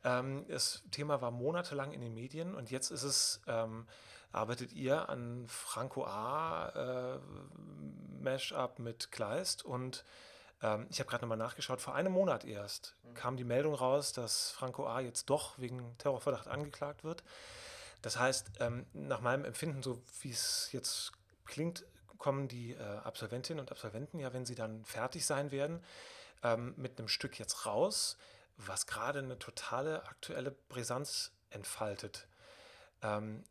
[0.03, 3.87] Ähm, das Thema war monatelang in den Medien und jetzt ist es, ähm,
[4.31, 7.15] arbeitet ihr an Franco A.
[7.15, 7.19] Äh,
[8.21, 10.03] Mashup mit Kleist und
[10.61, 13.13] ähm, ich habe gerade nochmal nachgeschaut, vor einem Monat erst mhm.
[13.13, 14.99] kam die Meldung raus, dass Franco A.
[14.99, 17.23] jetzt doch wegen Terrorverdacht angeklagt wird.
[18.01, 21.11] Das heißt, ähm, nach meinem Empfinden, so wie es jetzt
[21.45, 21.85] klingt,
[22.17, 25.83] kommen die äh, Absolventinnen und Absolventen ja, wenn sie dann fertig sein werden,
[26.43, 28.17] ähm, mit einem Stück jetzt raus,
[28.67, 32.27] was gerade eine totale aktuelle Brisanz entfaltet.
[33.01, 33.43] Ähm,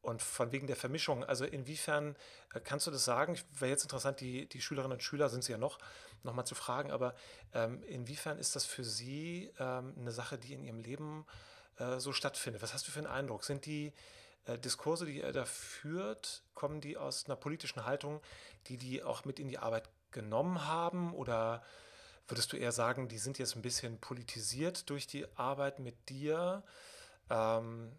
[0.00, 2.16] und von wegen der Vermischung, also inwiefern
[2.54, 3.38] äh, kannst du das sagen?
[3.52, 5.78] Wäre jetzt interessant, die, die Schülerinnen und Schüler sind es ja noch,
[6.22, 7.14] nochmal zu fragen, aber
[7.52, 11.24] ähm, inwiefern ist das für sie ähm, eine Sache, die in ihrem Leben
[11.78, 12.62] äh, so stattfindet?
[12.62, 13.44] Was hast du für einen Eindruck?
[13.44, 13.92] Sind die
[14.44, 18.20] äh, Diskurse, die er da führt, kommen die aus einer politischen Haltung,
[18.66, 21.14] die die auch mit in die Arbeit genommen haben?
[21.14, 21.62] Oder
[22.32, 26.64] würdest du eher sagen, die sind jetzt ein bisschen politisiert durch die Arbeit mit dir?
[27.30, 27.92] Ähm,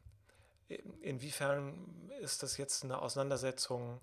[1.02, 4.00] Inwiefern ist das jetzt eine Auseinandersetzung,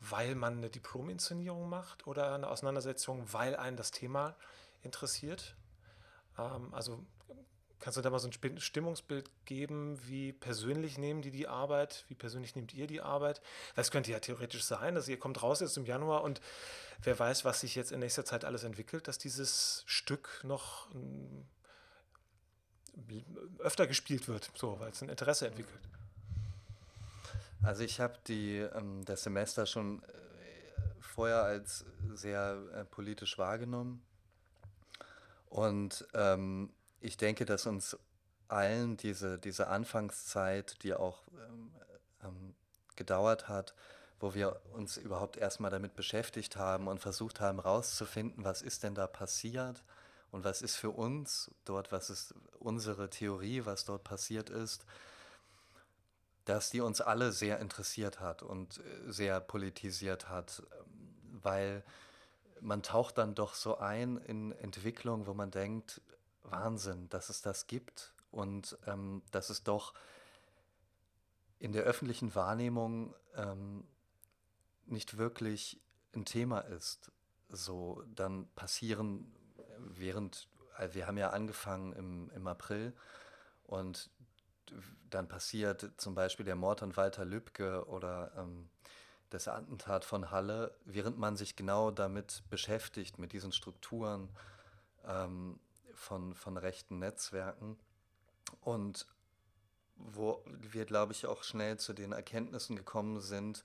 [0.00, 4.34] weil man eine Diplominszenierung macht oder eine Auseinandersetzung, weil einen das Thema
[4.82, 5.56] interessiert?
[6.38, 7.04] Ähm, also
[7.80, 12.14] kannst du da mal so ein Stimmungsbild geben, wie persönlich nehmen die die Arbeit, wie
[12.14, 13.40] persönlich nehmt ihr die Arbeit?
[13.74, 16.40] Das könnte ja theoretisch sein, dass ihr kommt raus jetzt im Januar und
[17.02, 20.88] wer weiß, was sich jetzt in nächster Zeit alles entwickelt, dass dieses Stück noch
[23.58, 25.80] öfter gespielt wird, so, weil es ein Interesse entwickelt.
[27.62, 30.06] Also ich habe ähm, das Semester schon äh,
[31.00, 34.02] vorher als sehr äh, politisch wahrgenommen.
[35.50, 37.96] Und ähm, ich denke, dass uns
[38.48, 41.70] allen diese, diese Anfangszeit, die auch ähm,
[42.24, 42.54] ähm,
[42.96, 43.74] gedauert hat,
[44.18, 48.94] wo wir uns überhaupt erstmal damit beschäftigt haben und versucht haben herauszufinden, was ist denn
[48.94, 49.82] da passiert
[50.30, 54.84] und was ist für uns dort, was ist unsere Theorie, was dort passiert ist,
[56.44, 61.84] dass die uns alle sehr interessiert hat und äh, sehr politisiert hat, ähm, weil
[62.60, 66.02] man taucht dann doch so ein in Entwicklung, wo man denkt,
[66.50, 69.94] Wahnsinn, dass es das gibt und ähm, dass es doch
[71.58, 73.86] in der öffentlichen Wahrnehmung ähm,
[74.86, 75.80] nicht wirklich
[76.14, 77.12] ein Thema ist.
[77.48, 79.34] So, dann passieren
[79.78, 82.94] während, also wir haben ja angefangen im, im April
[83.64, 84.10] und
[85.10, 88.68] dann passiert zum Beispiel der Mord an Walter Lübcke oder ähm,
[89.30, 94.28] das Attentat von Halle, während man sich genau damit beschäftigt, mit diesen Strukturen
[95.06, 95.58] ähm,
[96.00, 97.78] von, von rechten Netzwerken
[98.62, 99.06] und
[99.96, 103.64] wo wir, glaube ich, auch schnell zu den Erkenntnissen gekommen sind,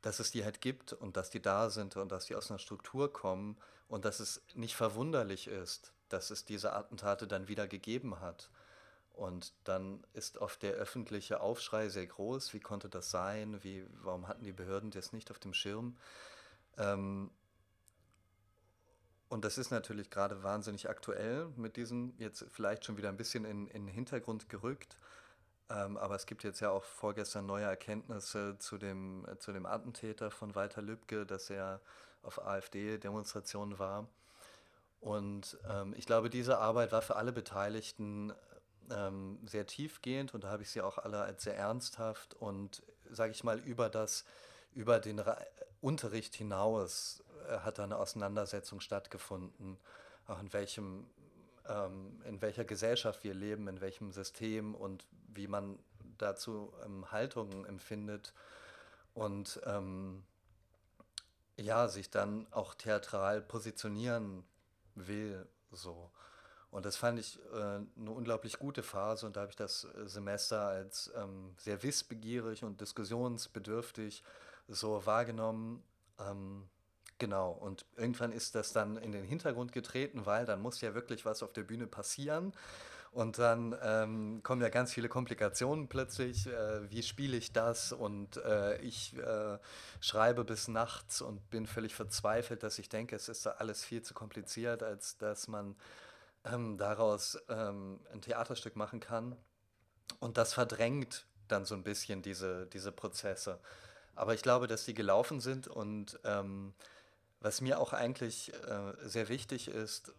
[0.00, 2.58] dass es die halt gibt und dass die da sind und dass die aus einer
[2.58, 8.20] Struktur kommen und dass es nicht verwunderlich ist, dass es diese Attentate dann wieder gegeben
[8.20, 8.50] hat.
[9.12, 12.54] Und dann ist oft der öffentliche Aufschrei sehr groß.
[12.54, 13.62] Wie konnte das sein?
[13.62, 15.98] Wie, warum hatten die Behörden das nicht auf dem Schirm?
[16.78, 17.30] Ähm,
[19.30, 23.44] und das ist natürlich gerade wahnsinnig aktuell mit diesem jetzt vielleicht schon wieder ein bisschen
[23.44, 24.96] in, in den Hintergrund gerückt.
[25.70, 29.66] Ähm, aber es gibt jetzt ja auch vorgestern neue Erkenntnisse zu dem, äh, zu dem
[29.66, 31.80] Attentäter von Walter Lübcke, dass er
[32.22, 34.08] auf AfD-Demonstrationen war.
[35.00, 38.32] Und ähm, ich glaube, diese Arbeit war für alle Beteiligten
[38.90, 43.30] ähm, sehr tiefgehend und da habe ich sie auch alle als sehr ernsthaft und, sage
[43.30, 44.24] ich mal, über, das,
[44.74, 45.38] über den Ra
[45.80, 47.22] Unterricht hinaus
[47.58, 49.78] hat da eine Auseinandersetzung stattgefunden,
[50.26, 51.06] auch in welchem
[51.68, 55.78] ähm, in welcher Gesellschaft wir leben, in welchem System und wie man
[56.18, 58.34] dazu ähm, Haltungen empfindet
[59.14, 60.22] und ähm,
[61.56, 64.44] ja, sich dann auch theatral positionieren
[64.94, 65.46] will.
[65.72, 66.10] So.
[66.70, 70.08] Und das fand ich äh, eine unglaublich gute Phase und da habe ich das äh,
[70.08, 74.22] Semester als ähm, sehr wissbegierig und diskussionsbedürftig
[74.68, 75.82] so wahrgenommen.
[76.18, 76.68] Ähm,
[77.20, 81.26] Genau, und irgendwann ist das dann in den Hintergrund getreten, weil dann muss ja wirklich
[81.26, 82.54] was auf der Bühne passieren.
[83.12, 86.46] Und dann ähm, kommen ja ganz viele Komplikationen plötzlich.
[86.46, 87.92] Äh, wie spiele ich das?
[87.92, 89.58] Und äh, ich äh,
[90.00, 94.14] schreibe bis nachts und bin völlig verzweifelt, dass ich denke, es ist alles viel zu
[94.14, 95.76] kompliziert, als dass man
[96.50, 99.36] ähm, daraus ähm, ein Theaterstück machen kann.
[100.20, 103.58] Und das verdrängt dann so ein bisschen diese, diese Prozesse.
[104.14, 106.72] Aber ich glaube, dass die gelaufen sind und ähm,
[107.40, 110.12] was mir auch eigentlich äh, sehr wichtig ist,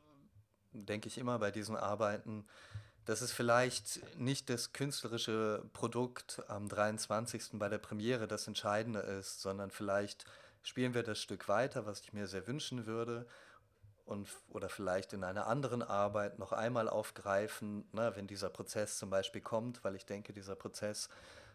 [0.73, 2.45] denke ich immer bei diesen Arbeiten,
[3.05, 7.51] dass es vielleicht nicht das künstlerische Produkt am 23.
[7.53, 10.25] bei der Premiere das Entscheidende ist, sondern vielleicht
[10.61, 13.25] spielen wir das Stück weiter, was ich mir sehr wünschen würde,
[14.05, 19.09] und, oder vielleicht in einer anderen Arbeit noch einmal aufgreifen, ne, wenn dieser Prozess zum
[19.09, 21.07] Beispiel kommt, weil ich denke, dieser Prozess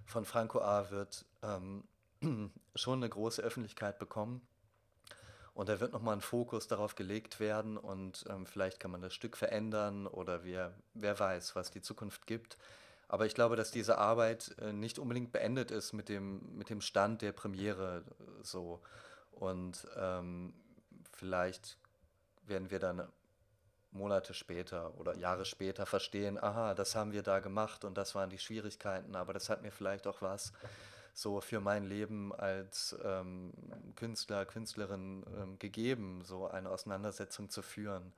[0.06, 0.90] von Franco A.
[0.90, 1.84] wird ähm,
[2.74, 4.40] schon eine große Öffentlichkeit bekommen.
[5.56, 9.14] Und da wird nochmal ein Fokus darauf gelegt werden und ähm, vielleicht kann man das
[9.14, 12.58] Stück verändern oder wer, wer weiß, was die Zukunft gibt.
[13.08, 16.82] Aber ich glaube, dass diese Arbeit äh, nicht unbedingt beendet ist mit dem, mit dem
[16.82, 18.82] Stand der Premiere äh, so.
[19.30, 20.52] Und ähm,
[21.10, 21.78] vielleicht
[22.44, 23.08] werden wir dann
[23.92, 28.28] Monate später oder Jahre später verstehen, aha, das haben wir da gemacht und das waren
[28.28, 30.52] die Schwierigkeiten, aber das hat mir vielleicht auch was
[31.16, 33.50] so für mein Leben als ähm,
[33.96, 38.12] Künstler, Künstlerin ähm, gegeben, so eine Auseinandersetzung zu führen.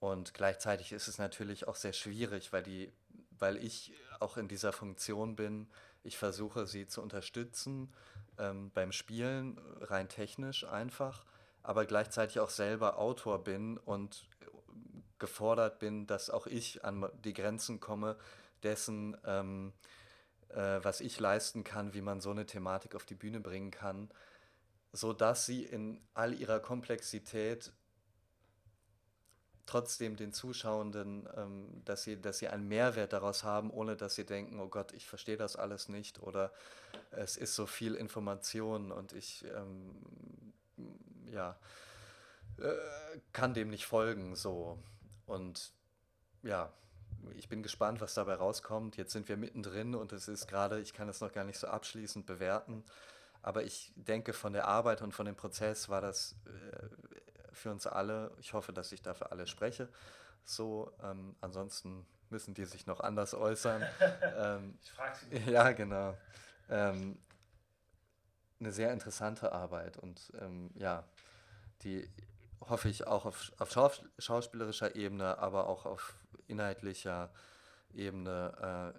[0.00, 2.90] Und gleichzeitig ist es natürlich auch sehr schwierig, weil, die,
[3.38, 5.68] weil ich auch in dieser Funktion bin.
[6.04, 7.92] Ich versuche sie zu unterstützen
[8.38, 11.26] ähm, beim Spielen, rein technisch einfach,
[11.62, 14.26] aber gleichzeitig auch selber Autor bin und
[15.18, 18.16] gefordert bin, dass auch ich an die Grenzen komme
[18.62, 19.74] dessen, ähm,
[20.56, 24.10] äh, was ich leisten kann, wie man so eine Thematik auf die Bühne bringen kann,
[24.92, 27.72] so dass sie in all ihrer Komplexität
[29.66, 34.24] trotzdem den Zuschauenden, ähm, dass, sie, dass sie einen Mehrwert daraus haben, ohne dass sie
[34.24, 36.52] denken, oh Gott, ich verstehe das alles nicht oder
[37.10, 39.94] es ist so viel Information und ich ähm,
[41.26, 41.58] ja,
[42.58, 44.78] äh, kann dem nicht folgen so.
[45.26, 45.72] Und
[46.42, 46.72] ja,
[47.36, 48.96] ich bin gespannt, was dabei rauskommt.
[48.96, 51.66] Jetzt sind wir mittendrin und es ist gerade, ich kann es noch gar nicht so
[51.66, 52.84] abschließend bewerten,
[53.42, 56.88] aber ich denke, von der Arbeit und von dem Prozess war das äh,
[57.52, 59.88] für uns alle, ich hoffe, dass ich dafür alle spreche,
[60.44, 63.82] so, ähm, ansonsten müssen die sich noch anders äußern.
[64.36, 65.50] ähm, ich frage sie.
[65.50, 66.16] Ja, genau.
[66.68, 67.18] Ähm,
[68.58, 71.04] eine sehr interessante Arbeit und ähm, ja,
[71.82, 72.08] die
[72.60, 76.14] hoffe ich auch auf, auf schauspielerischer Ebene, aber auch auf
[76.48, 77.30] inhaltlicher
[77.94, 78.52] Ebene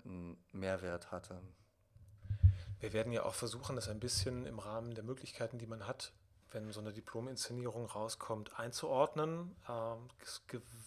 [0.03, 1.41] äh, einen Mehrwert hatte.
[2.79, 6.11] Wir werden ja auch versuchen, das ein bisschen im Rahmen der Möglichkeiten, die man hat,
[6.51, 9.55] wenn so eine Diplominszenierung rauskommt, einzuordnen.
[9.67, 10.41] Ähm, es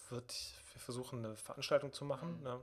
[0.08, 0.34] wird,
[0.72, 2.38] wir versuchen, eine Veranstaltung zu machen.
[2.38, 2.42] Mhm.
[2.42, 2.60] Ne?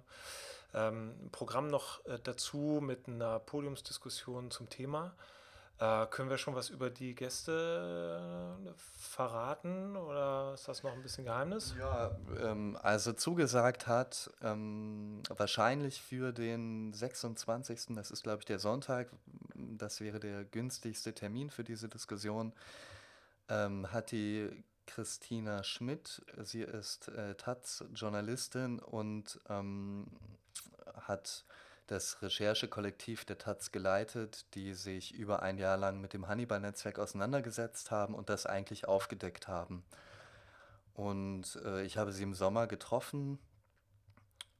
[0.73, 5.15] Ähm, ein Programm noch äh, dazu mit einer Podiumsdiskussion zum Thema.
[5.79, 8.19] Äh, können wir schon was über die Gäste
[8.65, 11.75] äh, verraten oder ist das noch ein bisschen Geheimnis?
[11.77, 18.57] Ja, ähm, also zugesagt hat, ähm, wahrscheinlich für den 26., das ist glaube ich der
[18.57, 19.11] Sonntag,
[19.53, 22.53] das wäre der günstigste Termin für diese Diskussion,
[23.47, 24.49] ähm, hat die
[24.87, 26.25] Christina Schmidt.
[26.41, 30.07] Sie ist äh, Taz-Journalistin und ähm,
[31.01, 31.45] hat
[31.87, 37.91] das Recherchekollektiv der Taz geleitet, die sich über ein Jahr lang mit dem Hannibal-Netzwerk auseinandergesetzt
[37.91, 39.83] haben und das eigentlich aufgedeckt haben.
[40.93, 43.39] Und äh, ich habe sie im Sommer getroffen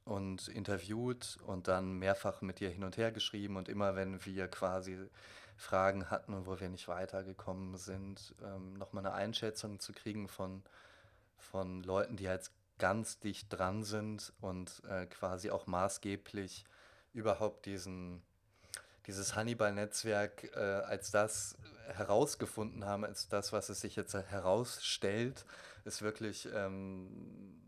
[0.04, 4.48] und interviewt und dann mehrfach mit ihr hin und her geschrieben und immer wenn wir
[4.48, 4.98] quasi
[5.58, 10.62] Fragen hatten und wo wir nicht weitergekommen sind, ähm, nochmal eine Einschätzung zu kriegen von,
[11.36, 16.64] von Leuten, die jetzt ganz dicht dran sind und äh, quasi auch maßgeblich
[17.12, 18.22] überhaupt diesen,
[19.06, 21.56] dieses Hannibal-Netzwerk äh, als das
[21.88, 25.44] herausgefunden haben, als das, was es sich jetzt herausstellt,
[25.84, 27.58] ist wirklich ähm,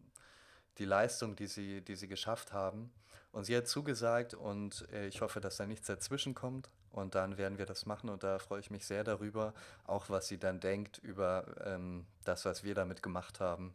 [0.78, 2.92] die Leistung, die sie, die sie geschafft haben.
[3.32, 6.68] Und sie hat zugesagt und äh, ich hoffe, dass da nichts dazwischen kommt.
[6.90, 10.26] Und dann werden wir das machen und da freue ich mich sehr darüber, auch was
[10.26, 13.72] sie dann denkt über ähm, das, was wir damit gemacht haben.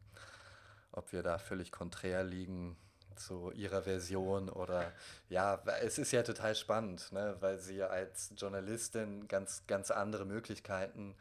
[0.91, 2.75] Ob wir da völlig konträr liegen,
[3.15, 4.91] zu ihrer Version oder
[5.30, 11.15] ja, es ist ja total spannend, ne, weil sie als Journalistin ganz, ganz andere Möglichkeiten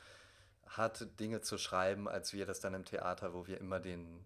[0.66, 4.24] hat, Dinge zu schreiben, als wir das dann im Theater, wo wir immer den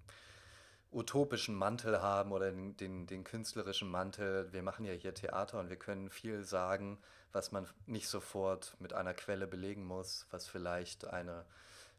[0.90, 4.52] utopischen Mantel haben oder den, den, den künstlerischen Mantel.
[4.52, 6.98] Wir machen ja hier Theater und wir können viel sagen,
[7.33, 11.44] was man nicht sofort mit einer Quelle belegen muss, was vielleicht eine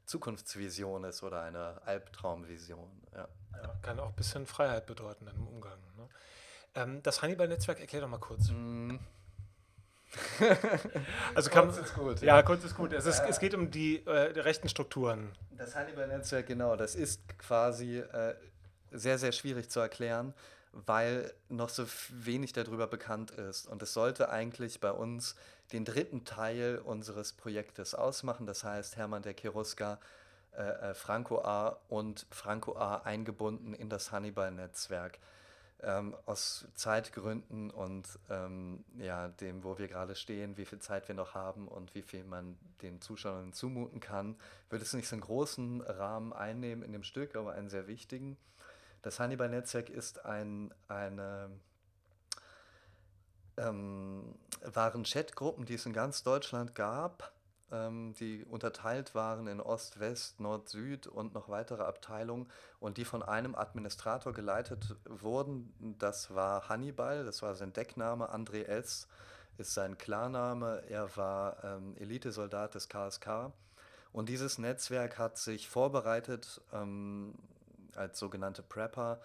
[0.10, 2.89] Zukunftsvision ist oder eine Albtraumvision.
[3.13, 3.28] Ja.
[3.62, 5.78] Ja, kann auch ein bisschen Freiheit bedeuten im Umgang.
[5.98, 6.10] Ne?
[6.76, 8.50] Ähm, das Hannibal-Netzwerk, erklär doch mal kurz.
[8.50, 8.98] Mm.
[11.36, 12.22] also kann, kurz ist gut.
[12.22, 12.93] Ja, ja, kurz ist gut.
[12.93, 15.32] Es, ist, es geht um die, äh, die rechten Strukturen.
[15.52, 18.34] Das Hannibal-Netzwerk, genau, das ist quasi äh,
[18.91, 20.34] sehr, sehr schwierig zu erklären,
[20.71, 23.67] weil noch so wenig darüber bekannt ist.
[23.67, 25.36] Und es sollte eigentlich bei uns
[25.71, 28.45] den dritten Teil unseres Projektes ausmachen.
[28.45, 29.99] Das heißt, Hermann der Cherusker,
[30.53, 35.19] äh, äh, Franco A und Franco A eingebunden in das Hannibal-Netzwerk.
[35.82, 41.15] Ähm, aus Zeitgründen und ähm, ja, dem, wo wir gerade stehen, wie viel Zeit wir
[41.15, 44.36] noch haben und wie viel man den Zuschauern zumuten kann,
[44.69, 48.36] wird es nicht so einen großen Rahmen einnehmen in dem Stück, aber einen sehr wichtigen.
[49.02, 51.50] Das Hannibal-Netzwerk ist ein, eine
[53.58, 57.32] ähm, waren Chatgruppen, die es in ganz Deutschland gab,
[57.72, 62.48] ähm, die unterteilt waren in Ost, West, Nord, Süd und noch weitere Abteilungen
[62.80, 65.96] und die von einem Administrator geleitet wurden.
[66.00, 69.08] Das war Hannibal, das war sein Deckname, André S.
[69.58, 73.52] ist sein Klarname, er war ähm, Elitesoldat des KSK.
[74.12, 77.36] Und dieses Netzwerk hat sich vorbereitet ähm,
[78.00, 79.20] als sogenannte Prepper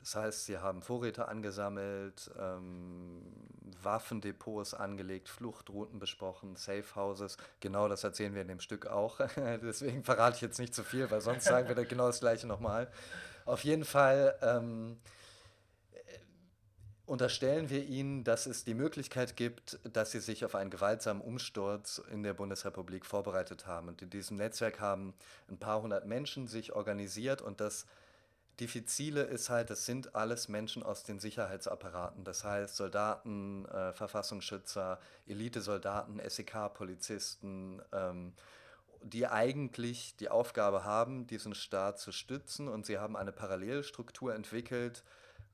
[0.00, 3.22] das heißt, sie haben Vorräte angesammelt, ähm,
[3.82, 7.36] Waffendepots angelegt, Fluchtrouten besprochen, Safehouses.
[7.60, 9.20] Genau das erzählen wir in dem Stück auch.
[9.36, 12.46] Deswegen verrate ich jetzt nicht zu viel, weil sonst sagen wir da genau das Gleiche
[12.46, 12.90] nochmal.
[13.44, 14.98] Auf jeden Fall ähm,
[17.04, 22.00] unterstellen wir ihnen, dass es die Möglichkeit gibt, dass sie sich auf einen gewaltsamen Umsturz
[22.10, 23.88] in der Bundesrepublik vorbereitet haben.
[23.88, 25.12] Und in diesem Netzwerk haben
[25.48, 27.86] ein paar hundert Menschen sich organisiert und das
[28.60, 32.24] diffizile ist halt, das sind alles Menschen aus den Sicherheitsapparaten.
[32.24, 38.34] Das heißt Soldaten, äh, Verfassungsschützer, Elitesoldaten, SEK-Polizisten, ähm,
[39.02, 42.68] die eigentlich die Aufgabe haben, diesen Staat zu stützen.
[42.68, 45.02] Und sie haben eine Parallelstruktur entwickelt,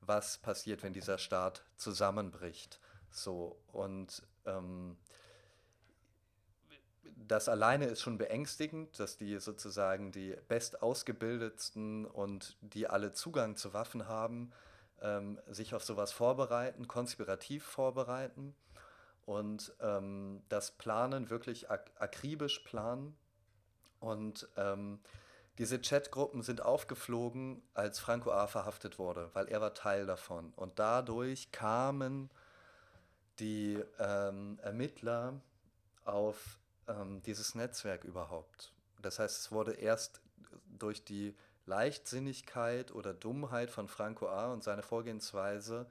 [0.01, 2.79] was passiert, wenn dieser Staat zusammenbricht.
[3.09, 4.97] So, und ähm,
[7.27, 13.73] das alleine ist schon beängstigend, dass die sozusagen die bestausgebildetsten und die alle Zugang zu
[13.73, 14.51] Waffen haben,
[15.01, 18.55] ähm, sich auf sowas vorbereiten, konspirativ vorbereiten
[19.25, 23.15] und ähm, das Planen wirklich ak akribisch planen.
[23.99, 24.99] Und ähm,
[25.57, 28.47] diese Chatgruppen sind aufgeflogen, als Franco A.
[28.47, 30.53] verhaftet wurde, weil er war Teil davon.
[30.55, 32.29] Und dadurch kamen
[33.39, 35.41] die ähm, Ermittler
[36.05, 38.71] auf ähm, dieses Netzwerk überhaupt.
[39.01, 40.21] Das heißt, es wurde erst
[40.77, 44.51] durch die Leichtsinnigkeit oder Dummheit von Franco A.
[44.53, 45.87] und seine Vorgehensweise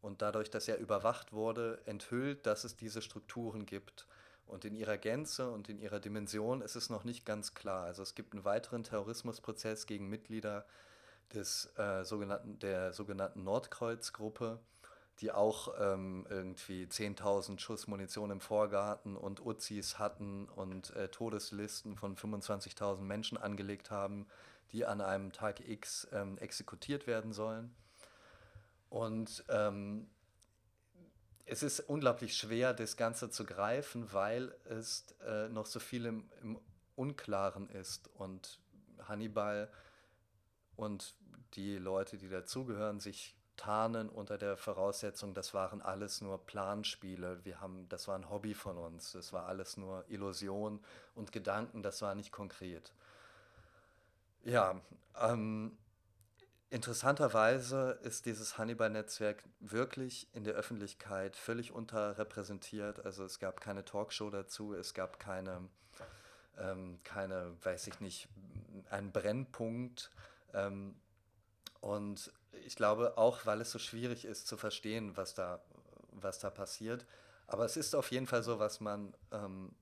[0.00, 4.06] und dadurch, dass er überwacht wurde, enthüllt, dass es diese Strukturen gibt.
[4.46, 7.84] Und in ihrer Gänze und in ihrer Dimension ist es noch nicht ganz klar.
[7.84, 10.66] Also es gibt einen weiteren Terrorismusprozess gegen Mitglieder
[11.32, 14.58] des, äh, sogenannten, der sogenannten Nordkreuz-Gruppe,
[15.22, 21.96] die auch ähm, irgendwie 10.000 Schuss Munition im Vorgarten und Uzis hatten und äh, Todeslisten
[21.96, 24.26] von 25.000 Menschen angelegt haben,
[24.72, 27.72] die an einem Tag X ähm, exekutiert werden sollen.
[28.90, 30.10] Und ähm,
[31.46, 36.28] es ist unglaublich schwer, das Ganze zu greifen, weil es äh, noch so viel im,
[36.42, 36.58] im,
[36.94, 38.10] Unklaren ist.
[38.14, 38.60] Und
[39.08, 39.70] Hannibal
[40.76, 41.14] und
[41.54, 47.44] die Leute, die dazugehören, sich tarnen unter der Voraussetzung, das waren alles nur Planspiele.
[47.44, 49.12] Wir haben, das war ein Hobby von uns.
[49.12, 50.80] Das war alles nur Illusion
[51.14, 51.82] und Gedanken.
[51.82, 52.92] Das war nicht konkret.
[54.44, 54.80] Ja,
[55.20, 55.76] ähm,
[56.72, 63.04] Interessanterweise ist dieses Hannibal-Netzwerk wirklich in der Öffentlichkeit völlig unterrepräsentiert.
[63.04, 65.68] Also es gab keine Talkshow dazu, es gab keine,
[66.56, 68.26] ähm, keine weiß ich nicht,
[68.88, 70.10] einen Brennpunkt.
[70.54, 70.96] Ähm,
[71.82, 72.32] und
[72.64, 75.62] ich glaube auch, weil es so schwierig ist zu verstehen, was da,
[76.12, 77.06] was da passiert.
[77.46, 79.74] Aber es ist auf jeden Fall so, was man ähm,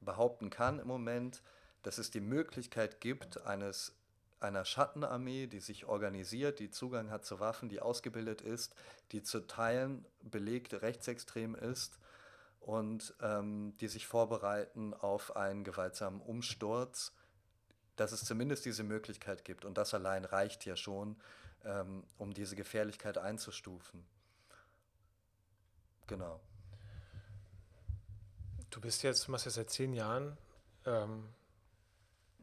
[0.00, 1.42] behaupten kann im Moment,
[1.82, 3.94] dass es die Möglichkeit gibt eines
[4.42, 8.74] einer Schattenarmee, die sich organisiert, die Zugang hat zu Waffen, die ausgebildet ist,
[9.12, 11.98] die zu Teilen belegt rechtsextrem ist
[12.60, 17.12] und ähm, die sich vorbereiten auf einen gewaltsamen Umsturz,
[17.96, 19.64] dass es zumindest diese Möglichkeit gibt.
[19.64, 21.16] Und das allein reicht ja schon,
[21.64, 24.04] ähm, um diese Gefährlichkeit einzustufen.
[26.06, 26.40] Genau.
[28.70, 30.36] Du bist jetzt, du machst jetzt seit zehn Jahren
[30.86, 31.28] ähm,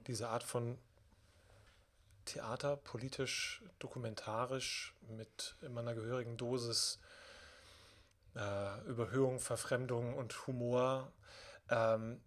[0.08, 0.78] diese Art von
[2.26, 7.00] Theater, politisch, dokumentarisch, mit immer einer gehörigen Dosis
[8.36, 11.12] äh, Überhöhung, Verfremdung und Humor.
[11.70, 12.22] Ähm,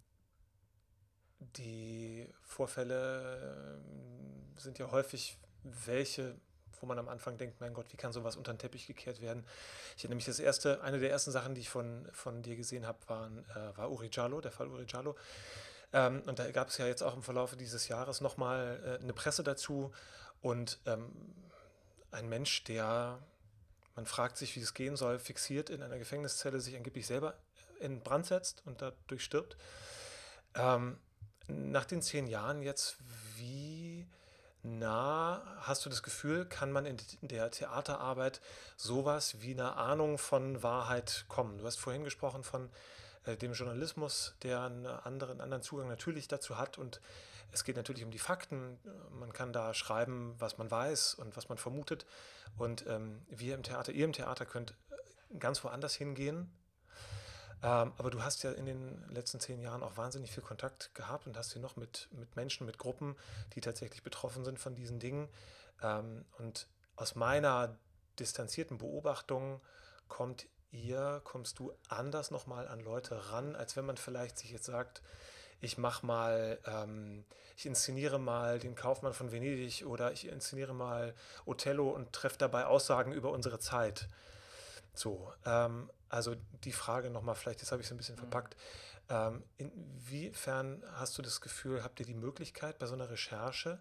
[1.38, 3.78] die Vorfälle
[4.56, 6.36] äh, sind ja häufig welche,
[6.82, 9.46] wo man am Anfang denkt, mein Gott, wie kann sowas unter den Teppich gekehrt werden?
[9.96, 12.98] Ich mich, das erste, eine der ersten Sachen, die ich von, von dir gesehen habe,
[13.06, 15.16] waren, äh, war Uri Jallo, der Fall Uri Jallo.
[15.92, 19.12] Ähm, und da gab es ja jetzt auch im Verlauf dieses Jahres nochmal äh, eine
[19.12, 19.92] Presse dazu
[20.40, 21.12] und ähm,
[22.10, 23.20] ein Mensch, der,
[23.94, 27.34] man fragt sich, wie es gehen soll, fixiert in einer Gefängniszelle sich angeblich selber
[27.78, 29.56] in Brand setzt und dadurch stirbt.
[30.54, 30.98] Ähm,
[31.48, 32.96] nach den zehn Jahren jetzt,
[33.36, 33.91] wie
[34.62, 38.40] nah hast du das Gefühl, kann man in der Theaterarbeit
[38.76, 41.58] sowas wie eine Ahnung von Wahrheit kommen?
[41.58, 42.70] Du hast vorhin gesprochen von
[43.24, 46.78] äh, dem Journalismus, der einen anderen, anderen Zugang natürlich dazu hat.
[46.78, 47.00] Und
[47.52, 48.78] es geht natürlich um die Fakten.
[49.10, 52.06] Man kann da schreiben, was man weiß und was man vermutet.
[52.56, 56.50] Und ähm, wir im Theater, ihr im Theater könnt äh, ganz woanders hingehen.
[57.62, 61.26] Ähm, aber du hast ja in den letzten zehn Jahren auch wahnsinnig viel Kontakt gehabt
[61.26, 63.16] und hast hier noch mit, mit Menschen, mit Gruppen,
[63.54, 65.28] die tatsächlich betroffen sind von diesen Dingen.
[65.82, 67.76] Ähm, und aus meiner
[68.18, 69.60] distanzierten Beobachtung
[70.08, 74.66] kommt ihr, kommst du anders nochmal an Leute ran, als wenn man vielleicht sich jetzt
[74.66, 75.02] sagt,
[75.60, 77.24] ich mache mal, ähm,
[77.56, 81.14] ich inszeniere mal den Kaufmann von Venedig oder ich inszeniere mal
[81.46, 84.08] Othello und treffe dabei Aussagen über unsere Zeit.
[84.94, 88.20] So, ähm, also die Frage nochmal, vielleicht, jetzt habe ich es ein bisschen mhm.
[88.20, 88.56] verpackt.
[89.08, 93.80] Ähm, inwiefern hast du das Gefühl, habt ihr die Möglichkeit bei so einer Recherche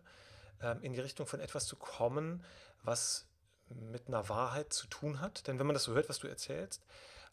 [0.61, 2.43] ähm, in die Richtung von etwas zu kommen,
[2.83, 3.27] was
[3.67, 5.47] mit einer Wahrheit zu tun hat.
[5.47, 6.85] Denn wenn man das so hört, was du erzählst,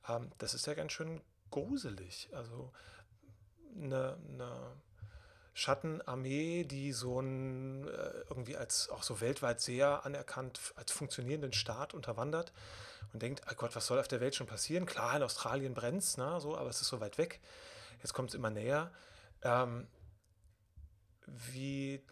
[0.09, 2.29] ähm, das ist ja ganz schön gruselig.
[2.33, 2.73] Also
[3.77, 4.73] eine, eine
[5.59, 11.95] Schattenarmee, die so ein, äh, irgendwie als auch so weltweit sehr anerkannt als funktionierenden Staat
[11.95, 12.53] unterwandert
[13.13, 14.87] und denkt, oh Gott, was soll auf der Welt schon passieren?
[14.87, 17.41] Klar, in Australien brennt es, ne, so, aber es ist so weit weg.
[18.01, 18.93] Jetzt kommt es immer näher.
[19.43, 19.89] Ähm,
[21.27, 22.05] wie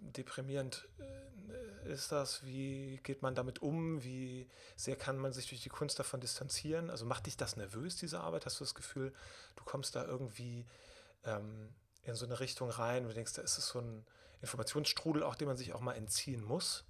[0.00, 2.44] deprimierend äh, ist das?
[2.44, 4.02] Wie geht man damit um?
[4.02, 6.90] Wie sehr kann man sich durch die Kunst davon distanzieren?
[6.90, 8.44] Also macht dich das nervös, diese Arbeit?
[8.44, 9.14] Hast du das Gefühl,
[9.54, 10.66] du kommst da irgendwie
[11.24, 11.72] ähm,
[12.02, 14.06] in so eine Richtung rein, wo du denkst, da ist es so ein
[14.40, 16.84] Informationsstrudel, auch den man sich auch mal entziehen muss?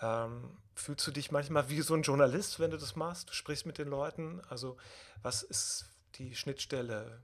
[0.00, 3.30] Ähm, fühlst du dich manchmal wie so ein Journalist, wenn du das machst?
[3.30, 4.40] Du sprichst mit den Leuten.
[4.48, 4.76] Also
[5.22, 7.22] was ist die Schnittstelle?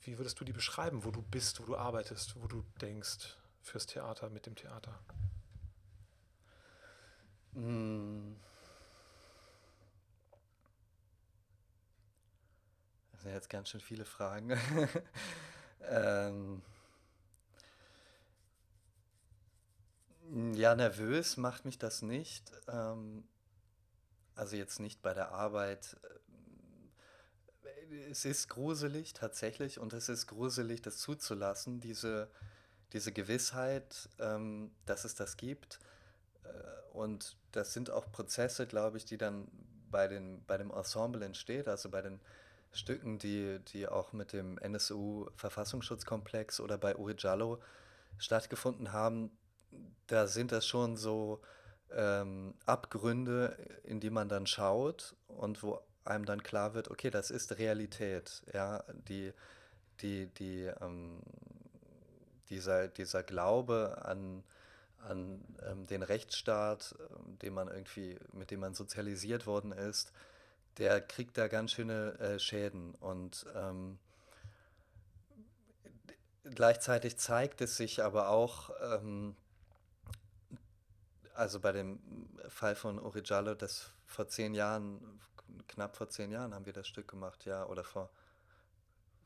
[0.00, 3.36] Wie würdest du die beschreiben, wo du bist, wo du arbeitest, wo du denkst?
[3.62, 4.98] fürs Theater, mit dem Theater?
[7.54, 8.36] Hm.
[13.12, 14.50] Das sind jetzt ganz schön viele Fragen.
[15.88, 16.62] ähm
[20.54, 22.52] ja, nervös macht mich das nicht.
[22.68, 23.24] Ähm
[24.34, 25.96] also jetzt nicht bei der Arbeit.
[28.10, 32.30] Es ist gruselig tatsächlich und es ist gruselig, das zuzulassen, diese
[32.92, 35.78] diese Gewissheit, ähm, dass es das gibt.
[36.44, 36.48] Äh,
[36.92, 39.48] und das sind auch Prozesse, glaube ich, die dann
[39.90, 42.20] bei, den, bei dem Ensemble entsteht, also bei den
[42.72, 47.60] Stücken, die, die auch mit dem NSU-Verfassungsschutzkomplex oder bei Uri Jallo
[48.18, 49.30] stattgefunden haben,
[50.06, 51.40] da sind das schon so
[51.92, 57.30] ähm, Abgründe, in die man dann schaut und wo einem dann klar wird, okay, das
[57.30, 58.42] ist Realität.
[58.52, 59.32] Ja, die,
[60.00, 61.20] die, die, ähm,
[62.48, 64.42] dieser, dieser Glaube an,
[64.98, 70.12] an ähm, den Rechtsstaat, ähm, den man irgendwie, mit dem man sozialisiert worden ist,
[70.78, 72.94] der kriegt da ganz schöne äh, Schäden.
[72.96, 73.98] Und ähm,
[76.44, 79.36] gleichzeitig zeigt es sich aber auch, ähm,
[81.34, 82.00] also bei dem
[82.48, 85.20] Fall von Origiallo, das vor zehn Jahren,
[85.68, 88.10] knapp vor zehn Jahren haben wir das Stück gemacht, ja, oder vor,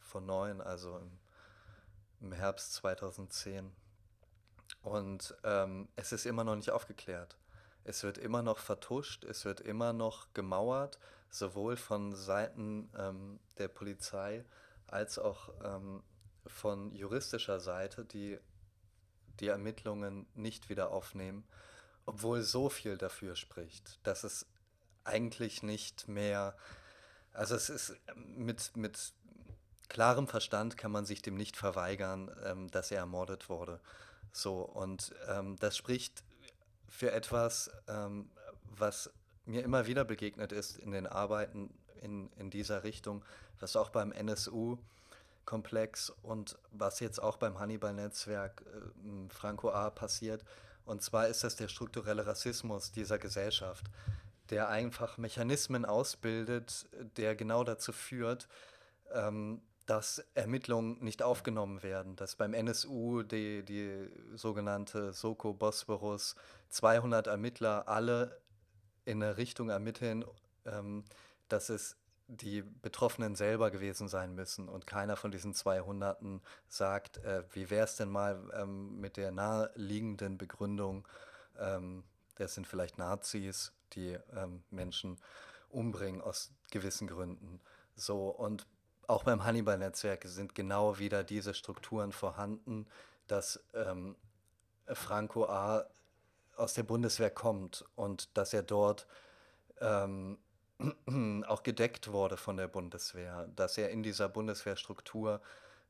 [0.01, 1.19] vor neun, also im,
[2.21, 3.71] im Herbst 2010.
[4.83, 7.37] Und ähm, es ist immer noch nicht aufgeklärt.
[7.85, 10.99] Es wird immer noch vertuscht, es wird immer noch gemauert,
[11.35, 14.45] sowohl von Seiten ähm, der Polizei
[14.87, 16.03] als auch ähm,
[16.47, 18.39] von juristischer Seite, die
[19.41, 21.45] die Ermittlungen nicht wieder aufnehmen,
[22.07, 24.47] obwohl so viel dafür spricht, dass es
[25.03, 26.57] eigentlich nicht mehr,
[27.32, 29.12] also es ist mit, mit
[29.89, 33.80] klarem Verstand kann man sich dem nicht verweigern, ähm, dass er ermordet wurde.
[34.32, 36.22] So, und ähm, das spricht
[36.89, 38.30] für etwas, ähm,
[38.62, 39.11] was
[39.47, 41.71] mir immer wieder begegnet ist in den Arbeiten
[42.01, 43.25] in, in dieser Richtung,
[43.61, 49.91] was auch beim NSU-Komplex und was jetzt auch beim Hannibal-Netzwerk äh, Franco A.
[49.91, 50.45] passiert.
[50.85, 53.87] Und zwar ist das der strukturelle Rassismus dieser Gesellschaft,
[54.51, 56.87] der einfach Mechanismen ausbildet,
[57.17, 58.49] der genau dazu führt,
[59.13, 66.37] ähm, dass Ermittlungen nicht aufgenommen werden, dass beim NSU die, die sogenannte Soko Bosporus
[66.71, 68.41] 200 Ermittler alle
[69.05, 70.25] in eine Richtung ermitteln,
[70.67, 71.05] ähm,
[71.49, 71.97] dass es
[72.27, 76.19] die Betroffenen selber gewesen sein müssen und keiner von diesen 200
[76.69, 81.07] sagt, äh, wie wäre es denn mal ähm, mit der naheliegenden Begründung,
[81.59, 82.03] ähm,
[82.37, 85.19] das sind vielleicht Nazis, die ähm, Menschen
[85.69, 87.61] umbringen aus gewissen Gründen.
[87.95, 88.67] So, und
[89.07, 92.87] auch beim Hannibal-Netzwerk sind genau wieder diese Strukturen vorhanden,
[93.27, 94.17] dass ähm,
[94.87, 95.87] Franco A.
[96.57, 99.07] aus der Bundeswehr kommt und dass er dort
[99.81, 100.39] ähm,
[101.47, 105.41] auch gedeckt wurde von der Bundeswehr, dass er in dieser Bundeswehrstruktur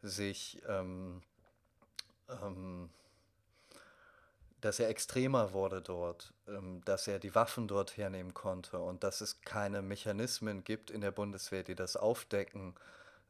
[0.02, 1.22] sich, ähm,
[2.28, 2.90] ähm
[4.60, 9.20] dass er extremer wurde dort, ähm, dass er die Waffen dort hernehmen konnte und dass
[9.20, 12.74] es keine Mechanismen gibt in der Bundeswehr, die das aufdecken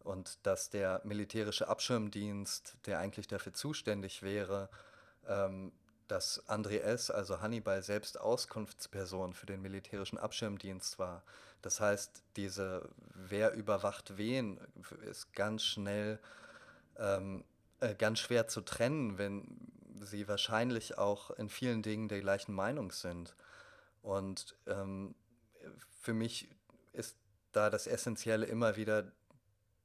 [0.04, 4.68] und dass der militärische Abschirmdienst, der eigentlich dafür zuständig wäre,
[5.26, 5.72] ähm,
[6.08, 11.22] dass André S., also Hannibal, selbst Auskunftsperson für den militärischen Abschirmdienst war.
[11.62, 14.60] Das heißt, diese Wer überwacht wen
[15.08, 16.18] ist ganz schnell
[16.98, 17.44] ähm,
[17.80, 22.92] äh, ganz schwer zu trennen, wenn sie wahrscheinlich auch in vielen Dingen der gleichen Meinung
[22.92, 23.34] sind.
[24.02, 25.14] Und ähm,
[26.00, 26.48] für mich
[26.92, 27.16] ist
[27.52, 29.10] da das Essentielle immer wieder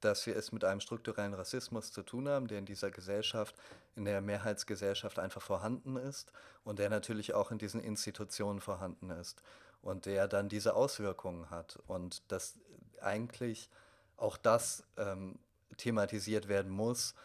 [0.01, 3.55] dass wir es mit einem strukturellen Rassismus zu tun haben, der in dieser Gesellschaft,
[3.95, 6.31] in der Mehrheitsgesellschaft einfach vorhanden ist
[6.63, 9.41] und der natürlich auch in diesen Institutionen vorhanden ist
[9.81, 12.55] und der dann diese Auswirkungen hat und dass
[13.01, 13.69] eigentlich
[14.17, 15.39] auch das ähm,
[15.77, 17.15] thematisiert werden muss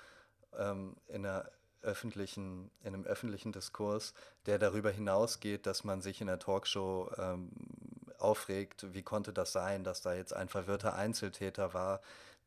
[0.56, 1.50] ähm, in, einer
[1.82, 4.14] öffentlichen, in einem öffentlichen Diskurs,
[4.46, 7.50] der darüber hinausgeht, dass man sich in der Talkshow ähm,
[8.18, 12.00] aufregt, wie konnte das sein, dass da jetzt ein verwirrter Einzeltäter war,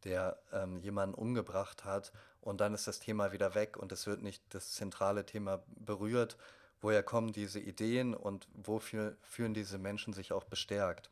[0.03, 4.21] der ähm, jemanden umgebracht hat und dann ist das Thema wieder weg und es wird
[4.21, 6.37] nicht das zentrale Thema berührt,
[6.81, 11.09] woher kommen diese Ideen und wofür fühlen diese Menschen sich auch bestärkt.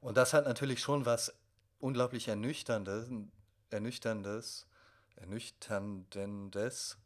[0.00, 1.34] Und das hat natürlich schon was
[1.80, 3.08] unglaublich Ernüchterndes,
[3.70, 4.66] Ernüchterndes,
[5.16, 6.96] Ernüchterndes,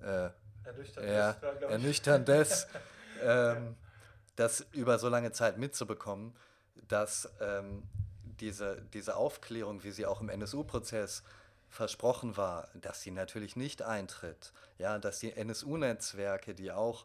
[0.00, 0.30] äh,
[0.64, 1.30] Ernüchterndes, ja,
[1.68, 2.66] Ernüchterndes
[3.22, 3.76] ähm,
[4.36, 6.36] das über so lange Zeit mitzubekommen,
[6.88, 7.82] dass ähm,
[8.40, 11.22] diese, diese Aufklärung, wie sie auch im NSU-Prozess
[11.68, 14.52] versprochen war, dass sie natürlich nicht eintritt.
[14.78, 17.04] Ja, dass die NSU-Netzwerke, die auch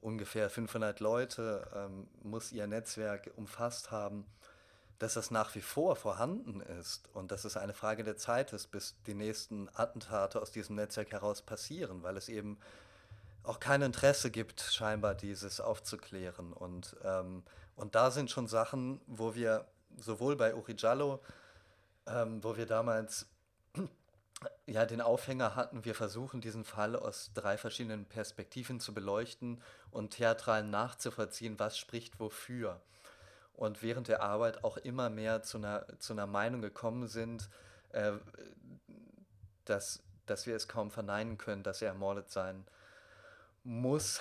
[0.00, 4.26] ungefähr 500 Leute ähm, muss ihr Netzwerk umfasst haben,
[4.98, 8.70] dass das nach wie vor vorhanden ist und dass es eine Frage der Zeit ist,
[8.70, 12.58] bis die nächsten Attentate aus diesem Netzwerk heraus passieren, weil es eben
[13.42, 16.52] auch kein Interesse gibt, scheinbar dieses aufzuklären.
[16.52, 17.42] Und, ähm,
[17.76, 21.22] und da sind schon Sachen, wo wir sowohl bei Uri Jallo,
[22.06, 23.26] ähm, wo wir damals
[24.66, 30.10] ja, den Aufhänger hatten, wir versuchen diesen Fall aus drei verschiedenen Perspektiven zu beleuchten und
[30.10, 32.80] theatral nachzuvollziehen, was spricht wofür.
[33.54, 37.48] und während der Arbeit auch immer mehr zu einer, zu einer Meinung gekommen sind,
[37.90, 38.12] äh,
[39.64, 42.66] dass, dass wir es kaum verneinen können, dass er ermordet sein
[43.64, 44.20] muss.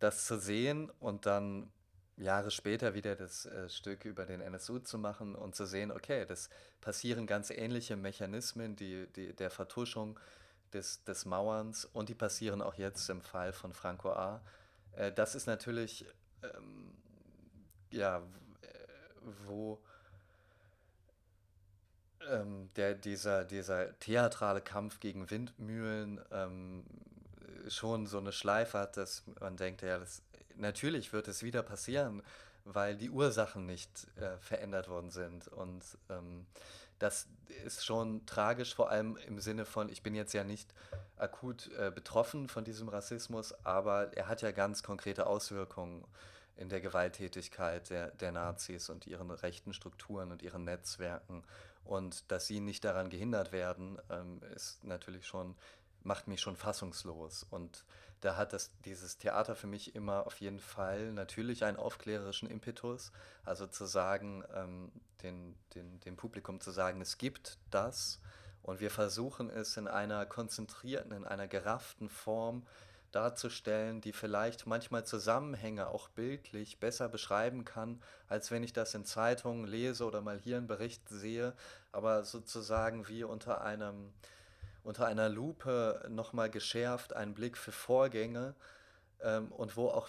[0.00, 1.72] Das zu sehen und dann
[2.18, 6.26] Jahre später wieder das äh, Stück über den NSU zu machen und zu sehen, okay,
[6.26, 6.50] das
[6.80, 10.18] passieren ganz ähnliche Mechanismen die, die, der Vertuschung
[10.72, 14.42] des, des Mauerns und die passieren auch jetzt im Fall von Franco A.
[14.92, 16.06] Äh, das ist natürlich,
[16.42, 16.92] ähm,
[17.90, 18.22] ja,
[19.46, 19.80] wo
[22.28, 26.84] ähm, der, dieser, dieser theatrale Kampf gegen Windmühlen ähm,
[27.68, 30.22] schon so eine Schleife hat, dass man denkt, ja, das,
[30.58, 32.22] natürlich wird es wieder passieren,
[32.64, 35.48] weil die Ursachen nicht äh, verändert worden sind.
[35.48, 36.46] Und ähm,
[36.98, 37.28] das
[37.64, 40.74] ist schon tragisch, vor allem im Sinne von, ich bin jetzt ja nicht
[41.16, 46.04] akut äh, betroffen von diesem Rassismus, aber er hat ja ganz konkrete Auswirkungen
[46.56, 51.44] in der Gewalttätigkeit der, der Nazis und ihren rechten Strukturen und ihren Netzwerken.
[51.84, 55.54] Und dass sie nicht daran gehindert werden, ähm, ist natürlich schon,
[56.08, 57.46] macht mich schon fassungslos.
[57.48, 57.84] Und
[58.20, 63.12] da hat das, dieses Theater für mich immer auf jeden Fall natürlich einen aufklärerischen Impetus.
[63.44, 64.90] Also zu sagen, ähm,
[65.22, 68.20] den, den, dem Publikum zu sagen, es gibt das
[68.62, 72.66] und wir versuchen es in einer konzentrierten, in einer gerafften Form
[73.12, 79.04] darzustellen, die vielleicht manchmal Zusammenhänge auch bildlich besser beschreiben kann, als wenn ich das in
[79.04, 81.54] Zeitungen lese oder mal hier einen Bericht sehe,
[81.92, 84.12] aber sozusagen wie unter einem
[84.88, 88.54] unter einer Lupe nochmal geschärft, einen Blick für Vorgänge
[89.20, 90.08] ähm, und wo auch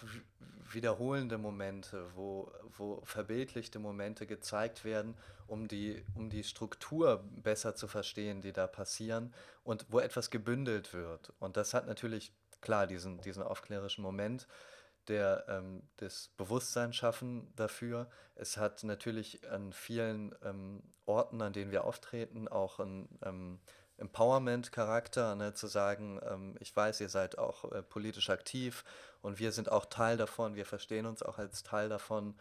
[0.72, 5.16] wiederholende Momente, wo, wo verbildlichte Momente gezeigt werden,
[5.48, 9.34] um die, um die Struktur besser zu verstehen, die da passieren
[9.66, 11.34] und wo etwas gebündelt wird.
[11.40, 14.48] Und das hat natürlich, klar, diesen, diesen aufklärischen Moment,
[15.10, 18.10] der ähm, das Bewusstsein schaffen dafür.
[18.36, 23.60] Es hat natürlich an vielen ähm, Orten, an denen wir auftreten, auch ein ähm,
[24.00, 28.84] Empowerment-Charakter, ne, zu sagen, ähm, ich weiß, ihr seid auch äh, politisch aktiv
[29.22, 32.36] und wir sind auch Teil davon, wir verstehen uns auch als Teil davon,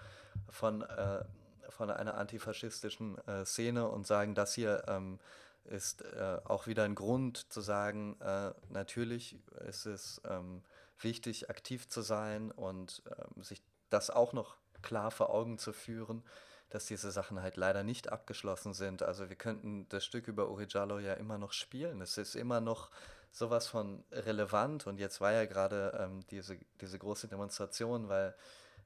[0.49, 1.25] von, äh,
[1.69, 5.19] von einer antifaschistischen äh, Szene und sagen, das hier ähm,
[5.65, 9.37] ist äh, auch wieder ein Grund zu sagen, äh, natürlich
[9.67, 10.63] ist es ähm,
[11.01, 16.23] wichtig, aktiv zu sein und ähm, sich das auch noch klar vor Augen zu führen
[16.71, 19.03] dass diese Sachen halt leider nicht abgeschlossen sind.
[19.03, 22.01] Also wir könnten das Stück über Uri Jallo ja immer noch spielen.
[22.01, 22.91] Es ist immer noch
[23.31, 28.35] sowas von relevant und jetzt war ja gerade ähm, diese, diese große Demonstration, weil,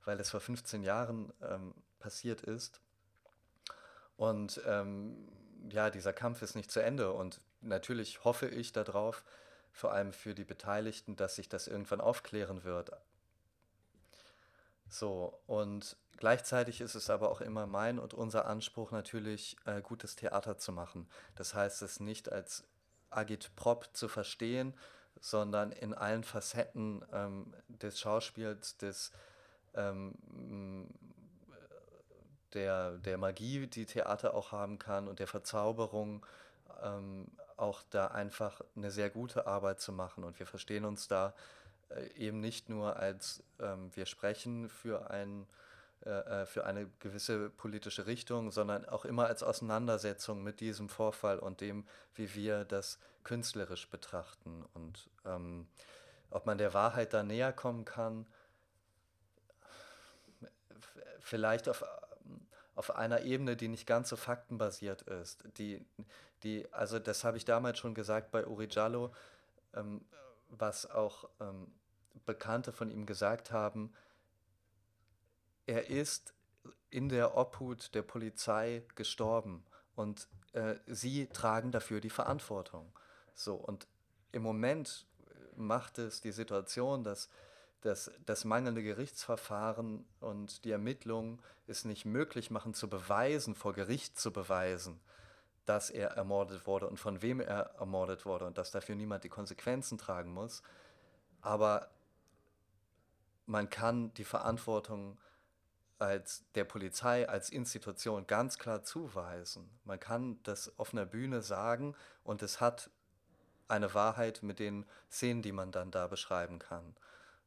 [0.05, 2.81] weil es vor 15 Jahren ähm, passiert ist.
[4.17, 5.29] Und ähm,
[5.71, 9.25] ja, dieser Kampf ist nicht zu Ende und natürlich hoffe ich darauf,
[9.73, 12.93] vor allem für die Beteiligten, dass sich das irgendwann aufklären wird.
[14.89, 20.15] So, und Gleichzeitig ist es aber auch immer mein und unser Anspruch natürlich, äh, gutes
[20.15, 21.09] Theater zu machen.
[21.35, 22.65] Das heißt, es nicht als
[23.11, 24.75] Agitprop zu verstehen,
[25.21, 29.13] sondern in allen Facetten ähm, des Schauspiels, des,
[29.75, 30.89] ähm,
[32.55, 36.25] der, der Magie, die Theater auch haben kann und der Verzauberung,
[36.83, 40.25] ähm, auch da einfach eine sehr gute Arbeit zu machen.
[40.25, 41.35] Und wir verstehen uns da
[41.91, 45.47] äh, eben nicht nur als ähm, wir sprechen für ein
[46.05, 51.39] äh, äh, für eine gewisse politische Richtung, sondern auch immer als Auseinandersetzung mit diesem Vorfall
[51.39, 54.65] und dem, wie wir das künstlerisch betrachten.
[54.75, 55.69] Und ähm,
[56.31, 58.27] ob man der Wahrheit da näher kommen kann,
[61.21, 61.85] vielleicht auf,
[62.75, 65.45] auf einer Ebene, die nicht ganz so faktenbasiert ist.
[65.57, 65.87] Die,
[66.43, 69.15] die, also das habe ich damals schon gesagt bei Uri Jallo,
[69.75, 70.05] ähm,
[70.49, 71.73] was auch ähm,
[72.27, 73.93] Bekannte von ihm gesagt haben,
[75.67, 76.35] er ist
[76.91, 82.93] in der Obhut der Polizei gestorben und äh, sie tragen dafür die Verantwortung.
[83.35, 83.87] So, und
[84.33, 85.07] im Moment
[85.57, 87.29] macht es die Situation, dass
[87.83, 94.19] dass das mangelnde Gerichtsverfahren und die Ermittlungen es nicht möglich machen zu beweisen, vor Gericht
[94.19, 95.01] zu beweisen,
[95.67, 99.29] dass er ermordet wurde und von wem er ermordet wurde und dass dafür niemand die
[99.29, 100.63] Konsequenzen tragen muss.
[101.41, 101.91] Aber
[103.47, 105.19] man kann die Verantwortung
[106.03, 109.71] als der Polizei als Institution ganz klar zuweisen.
[109.85, 111.95] Man kann das auf einer Bühne sagen
[112.25, 112.91] und es hat
[113.69, 116.97] eine Wahrheit mit den Szenen, die man dann da beschreiben kann.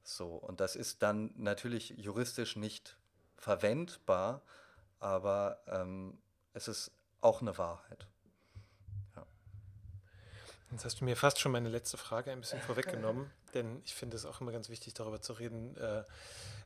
[0.03, 2.97] So, und das ist dann natürlich juristisch nicht
[3.37, 4.41] verwendbar,
[4.99, 6.17] aber ähm,
[6.53, 6.91] es ist
[7.21, 8.07] auch eine Wahrheit.
[10.71, 14.17] Jetzt hast du mir fast schon meine letzte Frage ein bisschen vorweggenommen, denn ich finde
[14.17, 16.03] es auch immer ganz wichtig, darüber zu reden, äh,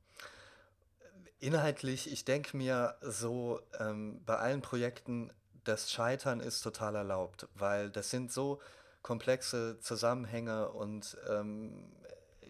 [1.40, 5.32] inhaltlich, ich denke mir so, ähm, bei allen Projekten,
[5.64, 8.60] das Scheitern ist total erlaubt, weil das sind so
[9.02, 11.92] komplexe Zusammenhänge und ähm,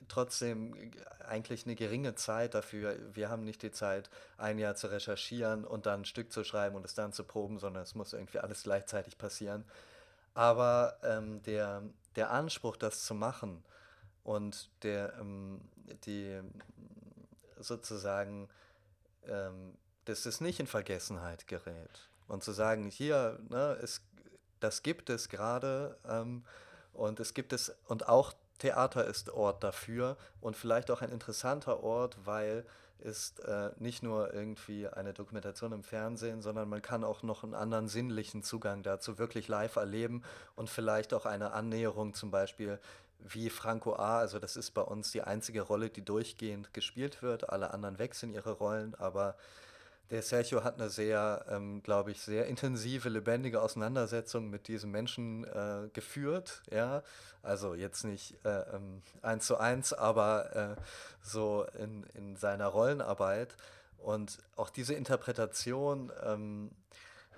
[0.09, 0.93] trotzdem
[1.27, 2.97] eigentlich eine geringe Zeit dafür.
[3.15, 6.77] Wir haben nicht die Zeit, ein Jahr zu recherchieren und dann ein Stück zu schreiben
[6.77, 9.65] und es dann zu proben, sondern es muss irgendwie alles gleichzeitig passieren.
[10.35, 11.83] Aber ähm, der,
[12.19, 13.65] der Anspruch, das zu machen
[14.25, 15.61] und der, ähm,
[16.05, 16.41] die
[17.59, 18.49] sozusagen,
[19.27, 22.09] ähm, dass es nicht in Vergessenheit gerät.
[22.27, 24.03] Und zu sagen, hier, ne, es,
[24.59, 26.45] das gibt es gerade ähm,
[26.93, 31.85] und es gibt es und auch Theater ist Ort dafür und vielleicht auch ein interessanter
[31.85, 32.67] Ort, weil
[33.01, 37.55] ist äh, nicht nur irgendwie eine Dokumentation im Fernsehen, sondern man kann auch noch einen
[37.55, 40.23] anderen sinnlichen Zugang dazu wirklich live erleben
[40.57, 42.79] und vielleicht auch eine Annäherung zum Beispiel
[43.21, 44.19] wie Franco A.
[44.19, 47.51] Also das ist bei uns die einzige Rolle, die durchgehend gespielt wird.
[47.51, 49.37] Alle anderen wechseln ihre Rollen, aber
[50.11, 55.45] der Sergio hat eine sehr, ähm, glaube ich, sehr intensive, lebendige Auseinandersetzung mit diesem Menschen
[55.45, 56.63] äh, geführt.
[56.71, 57.03] Ja,
[57.43, 60.83] also jetzt nicht äh, ähm, eins zu eins, aber äh,
[61.23, 63.57] so in, in seiner Rollenarbeit.
[63.99, 66.71] Und auch diese Interpretation ähm,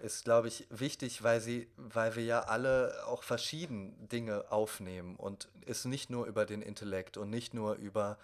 [0.02, 5.48] ist, glaube ich, wichtig, weil sie, weil wir ja alle auch verschieden Dinge aufnehmen und
[5.66, 8.18] es nicht nur über den Intellekt und nicht nur über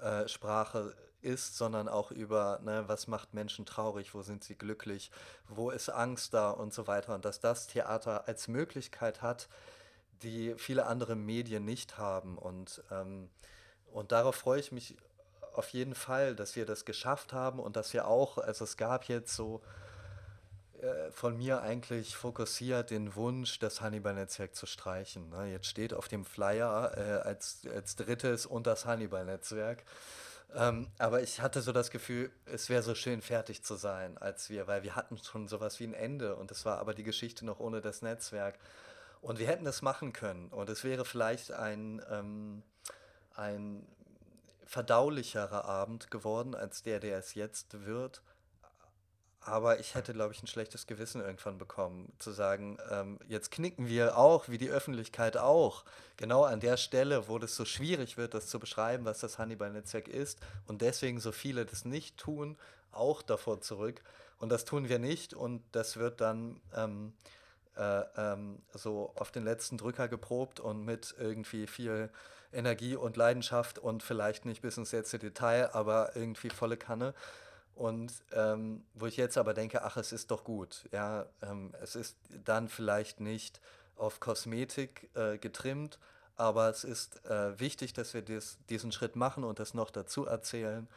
[0.00, 5.10] äh, Sprache ist, sondern auch über, ne, was macht Menschen traurig, wo sind sie glücklich,
[5.48, 7.14] wo ist Angst da und so weiter.
[7.14, 9.48] Und dass das Theater als Möglichkeit hat,
[10.22, 12.38] die viele andere Medien nicht haben.
[12.38, 13.28] Und, ähm,
[13.92, 14.96] und darauf freue ich mich
[15.54, 19.04] auf jeden Fall, dass wir das geschafft haben und dass wir auch, also es gab
[19.04, 19.62] jetzt so
[20.82, 25.30] äh, von mir eigentlich fokussiert den Wunsch, das Hannibal-Netzwerk zu streichen.
[25.30, 25.52] Ne?
[25.52, 29.84] Jetzt steht auf dem Flyer äh, als, als drittes und das Hannibal-Netzwerk.
[30.54, 34.50] Ähm, aber ich hatte so das Gefühl, es wäre so schön fertig zu sein, als
[34.50, 37.46] wir, weil wir hatten schon sowas wie ein Ende und es war aber die Geschichte
[37.46, 38.58] noch ohne das Netzwerk.
[39.22, 42.62] Und wir hätten das machen können und es wäre vielleicht ein, ähm,
[43.34, 43.86] ein
[44.64, 48.22] verdaulicherer Abend geworden als der, der es jetzt wird.
[49.44, 53.88] Aber ich hätte, glaube ich, ein schlechtes Gewissen irgendwann bekommen, zu sagen, ähm, jetzt knicken
[53.88, 55.84] wir auch, wie die Öffentlichkeit auch,
[56.16, 60.06] genau an der Stelle, wo das so schwierig wird, das zu beschreiben, was das Hannibal-Netzwerk
[60.06, 62.56] ist und deswegen so viele das nicht tun,
[62.92, 64.02] auch davor zurück.
[64.38, 67.12] Und das tun wir nicht und das wird dann ähm,
[67.76, 72.10] äh, ähm, so auf den letzten Drücker geprobt und mit irgendwie viel
[72.52, 77.14] Energie und Leidenschaft und vielleicht nicht bis ins letzte Detail, aber irgendwie volle Kanne.
[77.74, 80.88] Und ähm, wo ich jetzt aber denke, ach, es ist doch gut.
[80.92, 83.60] Ja, ähm, es ist dann vielleicht nicht
[83.96, 85.98] auf Kosmetik äh, getrimmt,
[86.36, 90.26] aber es ist äh, wichtig, dass wir dies, diesen Schritt machen und das noch dazu
[90.26, 90.88] erzählen,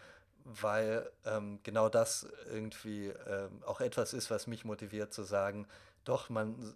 [0.43, 5.67] weil ähm, genau das irgendwie ähm, auch etwas ist, was mich motiviert zu sagen,
[6.03, 6.75] doch, man,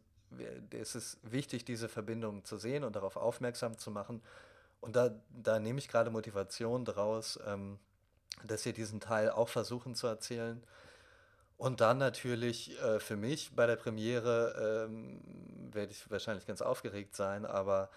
[0.72, 4.22] es ist wichtig, diese Verbindung zu sehen und darauf aufmerksam zu machen.
[4.82, 7.80] Und da, da nehme ich gerade Motivation daraus, ähm,
[8.46, 10.64] dass wir diesen Teil auch versuchen zu erzählen.
[11.58, 15.22] Und dann natürlich äh, für mich bei der Premiere ähm,
[15.74, 17.90] werde ich wahrscheinlich ganz aufgeregt sein, aber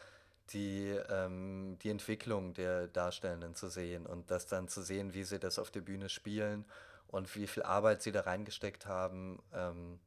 [0.50, 5.38] die, ähm, die Entwicklung der Darstellenden zu sehen und das dann zu sehen, wie sie
[5.38, 6.64] das auf der Bühne spielen
[7.08, 9.40] und wie viel Arbeit sie da reingesteckt haben.
[9.54, 10.00] Ähm,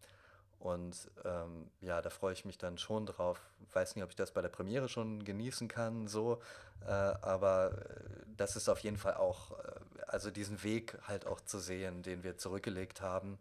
[0.66, 3.40] Und ähm, ja, da freue ich mich dann schon drauf.
[3.74, 6.42] Weiß nicht, ob ich das bei der Premiere schon genießen kann, so.
[6.82, 11.40] Äh, aber äh, das ist auf jeden Fall auch, äh, also diesen Weg halt auch
[11.40, 13.38] zu sehen, den wir zurückgelegt haben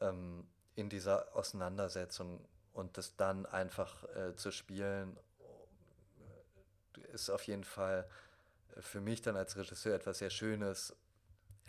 [0.00, 0.46] ähm,
[0.76, 2.38] in dieser Auseinandersetzung
[2.72, 5.16] und das dann einfach äh, zu spielen,
[7.12, 8.08] ist auf jeden Fall
[8.78, 10.94] für mich dann als Regisseur etwas sehr Schönes.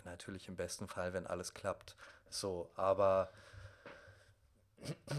[0.04, 1.96] Natürlich im besten Fall, wenn alles klappt.
[2.30, 3.32] So, aber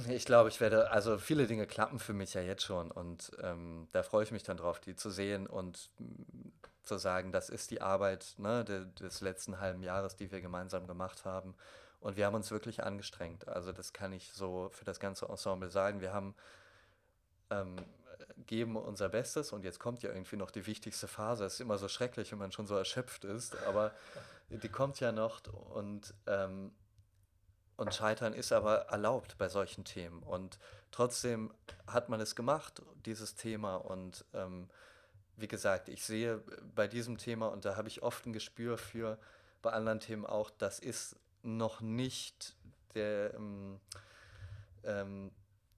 [0.09, 3.87] ich glaube, ich werde, also viele Dinge klappen für mich ja jetzt schon und ähm,
[3.91, 6.49] da freue ich mich dann drauf, die zu sehen und mm,
[6.83, 10.87] zu sagen, das ist die Arbeit ne, de, des letzten halben Jahres, die wir gemeinsam
[10.87, 11.55] gemacht haben.
[11.99, 13.47] Und wir haben uns wirklich angestrengt.
[13.47, 16.01] Also das kann ich so für das ganze Ensemble sagen.
[16.01, 16.35] Wir haben
[17.49, 17.77] ähm,
[18.45, 21.45] geben unser Bestes und jetzt kommt ja irgendwie noch die wichtigste Phase.
[21.45, 23.91] Es ist immer so schrecklich, wenn man schon so erschöpft ist, aber
[24.49, 25.41] die kommt ja noch
[25.73, 26.71] und ähm,
[27.77, 30.23] und Scheitern ist aber erlaubt bei solchen Themen.
[30.23, 30.59] Und
[30.91, 31.53] trotzdem
[31.87, 33.75] hat man es gemacht, dieses Thema.
[33.75, 34.69] Und ähm,
[35.37, 36.41] wie gesagt, ich sehe
[36.73, 39.17] bei diesem Thema, und da habe ich oft ein Gespür für,
[39.61, 42.55] bei anderen Themen auch, das ist noch nicht
[42.93, 43.79] der, ähm,
[44.83, 45.31] ähm,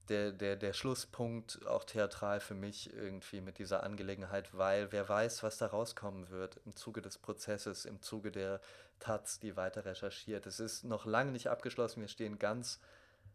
[0.08, 5.42] der, der, der Schlusspunkt, auch theatral für mich irgendwie mit dieser Angelegenheit, weil wer weiß,
[5.42, 8.60] was da rauskommen wird im Zuge des Prozesses, im Zuge der
[8.98, 10.46] Taz, die weiter recherchiert.
[10.46, 12.00] Es ist noch lange nicht abgeschlossen.
[12.00, 12.80] Wir stehen ganz,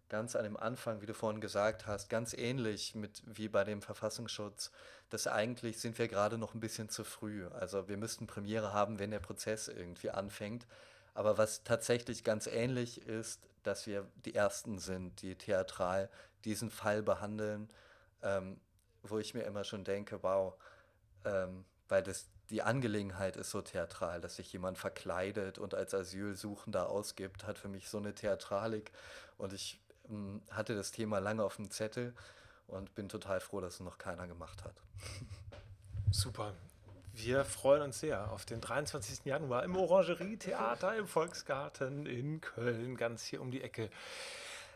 [0.10, 3.82] ganz an dem Anfang, wie du vorhin gesagt hast, ganz ähnlich mit wie bei dem
[3.82, 4.72] Verfassungsschutz.
[5.10, 7.48] Das eigentlich sind wir gerade noch ein bisschen zu früh.
[7.48, 10.66] Also wir müssten Premiere haben, wenn der Prozess irgendwie anfängt.
[11.14, 16.10] Aber was tatsächlich ganz ähnlich ist, dass wir die Ersten sind, die theatral
[16.46, 17.70] diesen Fall behandeln,
[18.22, 18.60] ähm,
[19.04, 20.56] wo ich mir immer schon denke, wow,
[21.26, 26.90] ähm, weil das die Angelegenheit ist so theatral, dass sich jemand verkleidet und als Asylsuchender
[26.90, 28.92] ausgibt, hat für mich so eine Theatralik.
[29.38, 32.14] Und ich ähm, hatte das Thema lange auf dem Zettel
[32.68, 34.76] und bin total froh, dass es noch keiner gemacht hat.
[36.12, 36.54] Super.
[37.14, 39.26] Wir freuen uns sehr auf den 23.
[39.26, 43.90] Januar im Orangerie-Theater im Volksgarten in Köln, ganz hier um die Ecke.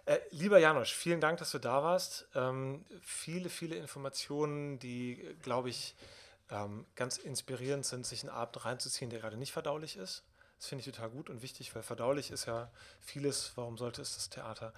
[0.08, 2.28] Äh, lieber Janosch, vielen Dank, dass du da warst.
[2.34, 5.96] Ähm, viele, viele Informationen, die, glaube ich,
[6.50, 10.24] ähm, ganz inspirierend sind, sich einen Abend reinzuziehen, der gerade nicht verdaulich ist.
[10.60, 13.52] Das finde ich total gut und wichtig, weil verdaulich ist ja vieles.
[13.56, 14.74] Warum sollte es das Theater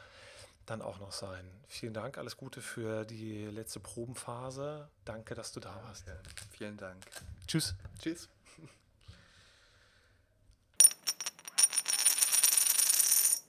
[0.66, 1.46] dann auch noch sein?
[1.68, 4.90] Vielen Dank, alles Gute für die letzte Probenphase.
[5.06, 6.06] Danke, dass du da warst.
[6.58, 7.06] Vielen Dank.
[7.46, 7.76] Tschüss.
[8.02, 8.30] Tschüss.